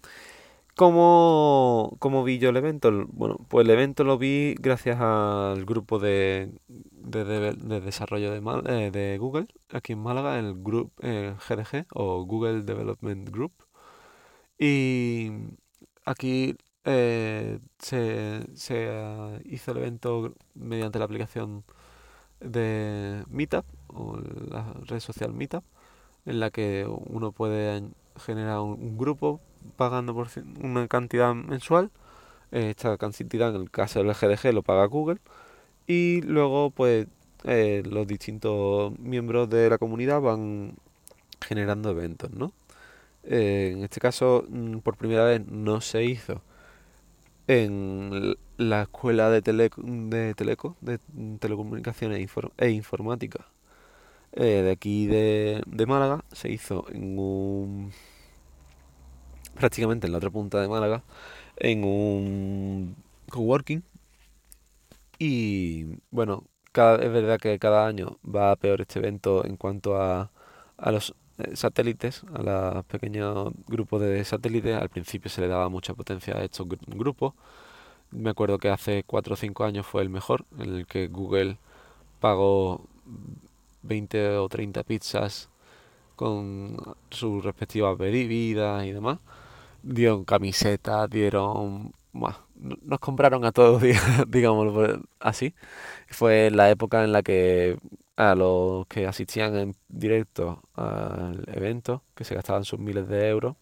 ¿Cómo, 0.76 1.96
¿Cómo, 2.00 2.22
vi 2.24 2.38
yo 2.38 2.50
el 2.50 2.56
evento? 2.58 2.92
Bueno, 3.08 3.38
pues 3.48 3.64
el 3.64 3.70
evento 3.70 4.04
lo 4.04 4.18
vi 4.18 4.54
gracias 4.58 5.00
al 5.00 5.64
grupo 5.64 5.98
de, 5.98 6.52
de, 6.68 7.24
de, 7.24 7.80
desarrollo 7.80 8.32
de, 8.32 9.18
Google, 9.18 9.48
aquí 9.72 9.94
en 9.94 10.00
Málaga, 10.00 10.38
el 10.38 10.54
grupo 10.62 10.92
GDG 11.02 11.86
o 11.94 12.24
Google 12.24 12.62
Development 12.62 13.30
Group. 13.30 13.52
Y 14.58 15.30
aquí 16.06 16.56
eh, 16.84 17.58
se, 17.78 18.46
se, 18.54 18.88
hizo 19.44 19.72
el 19.72 19.78
evento 19.78 20.34
mediante 20.54 20.98
la 20.98 21.04
aplicación 21.04 21.64
de 22.40 23.24
Meetup 23.28 23.66
o 23.88 24.18
la 24.50 24.72
red 24.86 25.00
social 25.00 25.32
Meetup 25.34 25.64
en 26.24 26.40
la 26.40 26.50
que 26.50 26.86
uno 26.88 27.32
puede 27.32 27.82
generar 28.18 28.60
un, 28.60 28.96
grupo 28.96 29.40
pagando 29.76 30.14
por 30.14 30.28
una 30.62 30.86
cantidad 30.88 31.34
mensual 31.34 31.90
eh, 32.52 32.70
esta 32.70 32.96
cantidad 32.98 33.54
en 33.54 33.62
el 33.62 33.70
caso 33.70 34.02
del 34.02 34.14
GDG 34.14 34.52
lo 34.54 34.62
paga 34.62 34.86
Google 34.86 35.18
y 35.86 36.22
luego 36.22 36.70
pues 36.70 37.06
eh, 37.44 37.82
los 37.84 38.06
distintos 38.06 38.98
miembros 38.98 39.50
de 39.50 39.70
la 39.70 39.78
comunidad 39.78 40.20
van 40.20 40.76
generando 41.40 41.90
eventos 41.90 42.30
¿no? 42.32 42.52
En 43.28 43.84
este 43.84 44.00
caso 44.00 44.44
mm, 44.48 44.78
por 44.78 44.96
primera 44.96 45.24
vez 45.24 45.46
no 45.46 45.80
se 45.80 46.04
hizo 46.04 46.42
en 47.48 48.36
la 48.56 48.82
escuela 48.82 49.30
de, 49.30 49.42
tele, 49.42 49.70
de 49.76 50.34
Teleco, 50.34 50.76
de 50.80 50.98
telecomunicaciones 51.38 52.18
e, 52.58 52.70
informática, 52.70 53.46
eh, 54.32 54.62
de 54.62 54.70
aquí 54.70 55.06
de, 55.06 55.62
de 55.66 55.86
Málaga 55.86 56.24
se 56.32 56.50
hizo 56.50 56.86
en 56.90 57.18
un 57.18 57.92
prácticamente 59.54 60.06
en 60.06 60.12
la 60.12 60.18
otra 60.18 60.30
punta 60.30 60.60
de 60.60 60.68
Málaga 60.68 61.02
en 61.56 61.84
un 61.84 62.96
coworking. 63.30 63.82
Y 65.18 65.86
bueno 66.10 66.44
es 66.76 67.12
verdad 67.12 67.38
que 67.38 67.58
cada 67.58 67.86
año 67.86 68.18
va 68.22 68.54
peor 68.56 68.82
este 68.82 68.98
evento 68.98 69.44
en 69.46 69.56
cuanto 69.56 69.96
a, 70.00 70.30
a 70.76 70.92
los 70.92 71.10
eh, 71.10 71.14
satélites, 71.54 72.22
a 72.34 72.42
los 72.42 72.84
pequeños 72.86 73.52
grupos 73.66 74.00
de 74.02 74.24
satélites. 74.24 74.76
Al 74.76 74.88
principio 74.88 75.30
se 75.30 75.40
le 75.42 75.48
daba 75.48 75.68
mucha 75.68 75.94
potencia 75.94 76.36
a 76.36 76.44
estos 76.44 76.66
gru- 76.68 76.78
grupos. 76.98 77.34
Me 78.12 78.30
acuerdo 78.30 78.58
que 78.58 78.70
hace 78.70 79.04
4 79.04 79.34
o 79.34 79.36
5 79.36 79.64
años 79.64 79.86
fue 79.86 80.02
el 80.02 80.10
mejor, 80.10 80.44
en 80.58 80.74
el 80.76 80.86
que 80.86 81.08
Google 81.08 81.58
pagó 82.20 82.82
20 83.82 84.38
o 84.38 84.48
30 84.48 84.82
pizzas 84.84 85.48
con 86.16 86.78
sus 87.10 87.44
respectivas 87.44 87.98
bebidas 87.98 88.84
y 88.86 88.92
demás. 88.92 89.18
Dieron 89.82 90.24
camisetas, 90.24 91.10
dieron... 91.10 91.92
nos 92.82 92.98
compraron 93.00 93.44
a 93.44 93.52
todos, 93.52 93.82
digámoslo 94.28 95.02
así. 95.20 95.54
Fue 96.08 96.50
la 96.50 96.70
época 96.70 97.04
en 97.04 97.12
la 97.12 97.22
que 97.22 97.78
a 98.16 98.34
los 98.34 98.86
que 98.86 99.06
asistían 99.06 99.56
en 99.56 99.76
directo 99.88 100.62
al 100.74 101.44
evento, 101.48 102.02
que 102.14 102.24
se 102.24 102.34
gastaban 102.34 102.64
sus 102.64 102.78
miles 102.78 103.08
de 103.08 103.28
euros, 103.28 103.56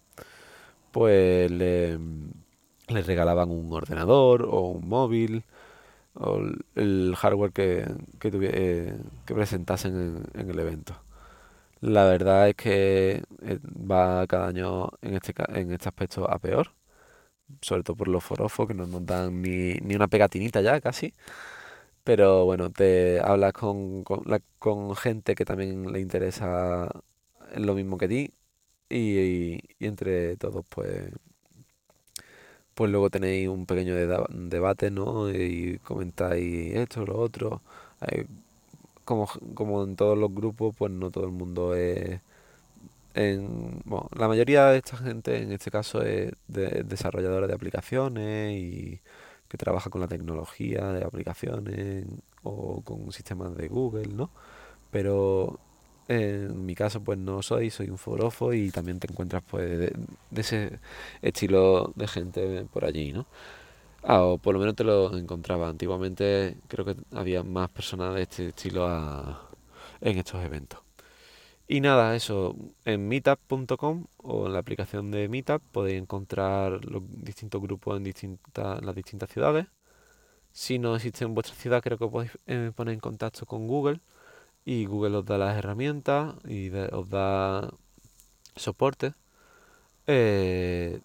pues 0.92 1.50
le, 1.50 1.98
les 2.88 3.06
regalaban 3.06 3.50
un 3.50 3.72
ordenador 3.72 4.42
o 4.50 4.60
un 4.70 4.88
móvil 4.88 5.44
o 6.14 6.40
el 6.76 7.14
hardware 7.16 7.52
que, 7.52 7.86
que, 8.20 8.30
eh, 8.32 8.96
que 9.26 9.34
presentasen 9.34 10.24
en, 10.34 10.50
el 10.50 10.58
evento. 10.58 10.94
La 11.80 12.04
verdad 12.04 12.48
es 12.48 12.56
que 12.56 13.22
eh, 13.42 13.58
va 13.62 14.26
cada 14.26 14.48
año 14.48 14.90
en 15.02 15.14
este, 15.14 15.34
en 15.48 15.72
este 15.72 15.88
aspecto 15.88 16.30
a 16.30 16.38
peor, 16.38 16.72
sobre 17.60 17.82
todo 17.82 17.96
por 17.96 18.08
los 18.08 18.24
forofos 18.24 18.68
que 18.68 18.74
no 18.74 18.86
nos 18.86 19.04
dan 19.06 19.42
ni, 19.42 19.74
ni 19.74 19.94
una 19.96 20.08
pegatinita 20.08 20.60
ya 20.62 20.80
casi. 20.80 21.14
Pero 22.04 22.44
bueno, 22.44 22.70
te 22.70 23.20
hablas 23.20 23.52
con, 23.52 24.04
con, 24.04 24.24
gente 24.96 25.34
que 25.34 25.44
también 25.44 25.90
le 25.92 26.00
interesa 26.00 26.90
lo 27.56 27.74
mismo 27.74 27.96
que 27.98 28.08
ti 28.08 28.34
y, 28.90 29.60
entre 29.80 30.36
todos 30.38 30.66
pues, 30.68 31.12
pues 32.74 32.90
luego 32.90 33.10
tenéis 33.10 33.48
un 33.48 33.66
pequeño 33.66 33.94
debate, 34.28 34.90
¿no? 34.90 35.30
Y 35.30 35.78
comentáis 35.84 36.74
esto, 36.74 37.04
lo 37.06 37.18
otro. 37.18 37.62
Como, 39.04 39.28
como 39.54 39.84
en 39.84 39.96
todos 39.96 40.16
los 40.16 40.32
grupos, 40.34 40.74
pues 40.76 40.90
no 40.92 41.10
todo 41.10 41.24
el 41.24 41.32
mundo 41.32 41.74
es... 41.74 42.20
En, 43.14 43.80
bueno, 43.84 44.08
la 44.18 44.28
mayoría 44.28 44.66
de 44.68 44.78
esta 44.78 44.96
gente 44.96 45.42
en 45.42 45.52
este 45.52 45.70
caso 45.70 46.02
es 46.02 46.32
de- 46.48 46.84
desarrolladora 46.84 47.46
de 47.46 47.54
aplicaciones 47.54 48.52
y 48.58 49.00
que 49.54 49.58
trabaja 49.58 49.88
con 49.88 50.00
la 50.00 50.08
tecnología 50.08 50.92
de 50.92 51.04
aplicaciones 51.04 52.06
o 52.42 52.82
con 52.82 53.12
sistemas 53.12 53.56
de 53.56 53.68
Google, 53.68 54.08
¿no? 54.08 54.30
Pero 54.90 55.60
en 56.08 56.66
mi 56.66 56.74
caso 56.74 57.00
pues 57.02 57.18
no 57.18 57.40
soy, 57.40 57.70
soy 57.70 57.88
un 57.88 57.98
forofo 57.98 58.52
y 58.52 58.70
también 58.72 58.98
te 58.98 59.06
encuentras 59.10 59.44
pues 59.48 59.78
de, 59.78 59.96
ese 60.34 60.80
estilo 61.22 61.92
de 61.94 62.08
gente 62.08 62.66
por 62.72 62.84
allí, 62.84 63.12
¿no? 63.12 63.26
Ah, 64.02 64.22
o 64.24 64.38
por 64.38 64.54
lo 64.54 64.60
menos 64.60 64.74
te 64.74 64.84
lo 64.84 65.16
encontraba. 65.16 65.68
Antiguamente 65.68 66.56
creo 66.68 66.84
que 66.84 66.96
había 67.12 67.44
más 67.44 67.70
personas 67.70 68.14
de 68.16 68.22
este 68.22 68.48
estilo 68.48 68.88
en 70.00 70.18
estos 70.18 70.44
eventos. 70.44 70.80
Y 71.66 71.80
nada, 71.80 72.14
eso, 72.14 72.56
en 72.84 73.08
meetup.com 73.08 74.04
o 74.18 74.46
en 74.46 74.52
la 74.52 74.58
aplicación 74.58 75.10
de 75.10 75.28
Meetup 75.28 75.62
podéis 75.72 76.00
encontrar 76.02 76.84
los 76.84 77.02
distintos 77.08 77.60
grupos 77.62 77.96
en 77.96 78.04
distintas, 78.04 78.82
las 78.84 78.94
distintas 78.94 79.30
ciudades. 79.30 79.66
Si 80.52 80.78
no 80.78 80.96
existe 80.96 81.24
en 81.24 81.34
vuestra 81.34 81.56
ciudad, 81.56 81.82
creo 81.82 81.98
que 81.98 82.08
podéis 82.08 82.32
eh, 82.46 82.72
poner 82.76 82.94
en 82.94 83.00
contacto 83.00 83.46
con 83.46 83.68
Google 83.68 84.00
y 84.64 84.86
Google 84.86 85.18
os 85.18 85.26
da 85.26 85.38
las 85.38 85.56
herramientas 85.58 86.36
y 86.48 86.70
os 86.72 87.10
da 87.10 87.70
soporte. 88.56 89.14
Eh, 90.06 91.00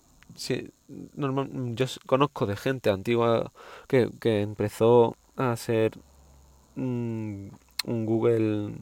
normal- 1.16 1.50
yo 1.76 1.86
conozco 2.06 2.46
de 2.46 2.56
gente 2.56 2.90
antigua 2.90 3.52
que, 3.88 4.10
que 4.20 4.42
empezó 4.42 5.16
a 5.36 5.52
hacer 5.52 5.98
mm, 6.76 7.48
un 7.86 8.06
Google 8.06 8.74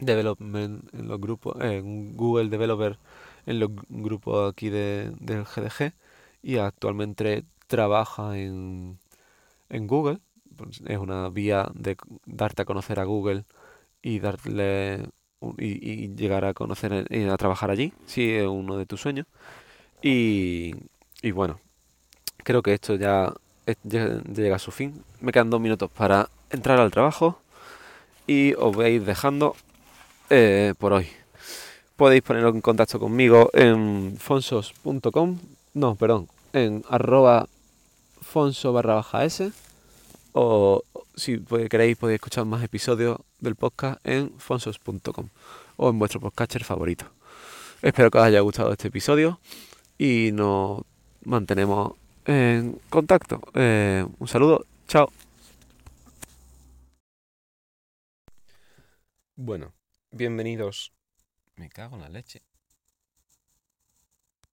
Development 0.00 0.92
en 0.94 1.08
los 1.08 1.20
grupos, 1.20 1.56
eh, 1.60 1.82
Google 1.84 2.48
Developer 2.48 2.98
en 3.46 3.60
los 3.60 3.70
gr- 3.70 3.84
grupos 3.88 4.52
aquí 4.52 4.68
de, 4.70 5.12
del 5.20 5.44
GDG 5.44 5.92
y 6.42 6.56
actualmente 6.58 7.44
trabaja 7.68 8.38
en, 8.38 8.98
en 9.68 9.86
Google. 9.86 10.20
Pues 10.56 10.82
es 10.86 10.98
una 10.98 11.28
vía 11.30 11.70
de 11.74 11.96
darte 12.26 12.62
a 12.62 12.64
conocer 12.66 13.00
a 13.00 13.04
Google 13.04 13.44
y 14.02 14.20
darle 14.20 15.08
y, 15.58 16.08
llegar 16.16 16.44
a 16.44 16.54
conocer 16.54 17.06
y 17.10 17.24
a 17.24 17.36
trabajar 17.36 17.70
allí, 17.70 17.92
si 18.06 18.30
es 18.32 18.46
uno 18.46 18.76
de 18.76 18.86
tus 18.86 19.00
sueños. 19.00 19.26
Y, 20.02 20.74
y 21.22 21.30
bueno, 21.32 21.60
creo 22.44 22.62
que 22.62 22.74
esto 22.74 22.96
ya 22.96 23.34
llega 23.84 24.56
a 24.56 24.58
su 24.58 24.70
fin. 24.72 25.02
Me 25.20 25.32
quedan 25.32 25.50
dos 25.50 25.60
minutos 25.60 25.90
para 25.90 26.28
entrar 26.50 26.80
al 26.80 26.90
trabajo 26.90 27.40
y 28.26 28.54
os 28.54 28.76
ir 28.88 29.04
dejando 29.04 29.56
eh, 30.30 30.74
por 30.78 30.92
hoy. 30.92 31.08
Podéis 31.96 32.22
poneros 32.22 32.54
en 32.54 32.60
contacto 32.62 32.98
conmigo 32.98 33.50
en 33.52 34.16
fonsos.com, 34.18 35.38
no, 35.74 35.94
perdón, 35.96 36.28
en 36.52 36.82
arroba 36.88 37.46
fonso 38.22 38.72
barra 38.72 39.04
s 39.24 39.52
o 40.32 40.82
si 41.14 41.38
queréis 41.68 41.98
podéis 41.98 42.16
escuchar 42.16 42.44
más 42.46 42.62
episodios 42.62 43.18
del 43.40 43.56
podcast 43.56 44.00
en 44.06 44.30
fonsos.com 44.38 45.28
o 45.76 45.90
en 45.90 45.98
vuestro 45.98 46.20
podcaster 46.20 46.64
favorito. 46.64 47.06
Espero 47.82 48.10
que 48.10 48.18
os 48.18 48.24
haya 48.24 48.40
gustado 48.40 48.72
este 48.72 48.88
episodio 48.88 49.40
y 49.98 50.30
nos 50.32 50.82
mantenemos 51.24 51.94
en 52.24 52.80
contacto. 52.88 53.40
Eh, 53.54 54.06
un 54.18 54.28
saludo, 54.28 54.64
chao. 54.86 55.10
Bueno, 59.36 59.72
bienvenidos. 60.12 60.92
Me 61.56 61.68
cago 61.68 61.96
en 61.96 62.02
la 62.02 62.08
leche. 62.08 62.42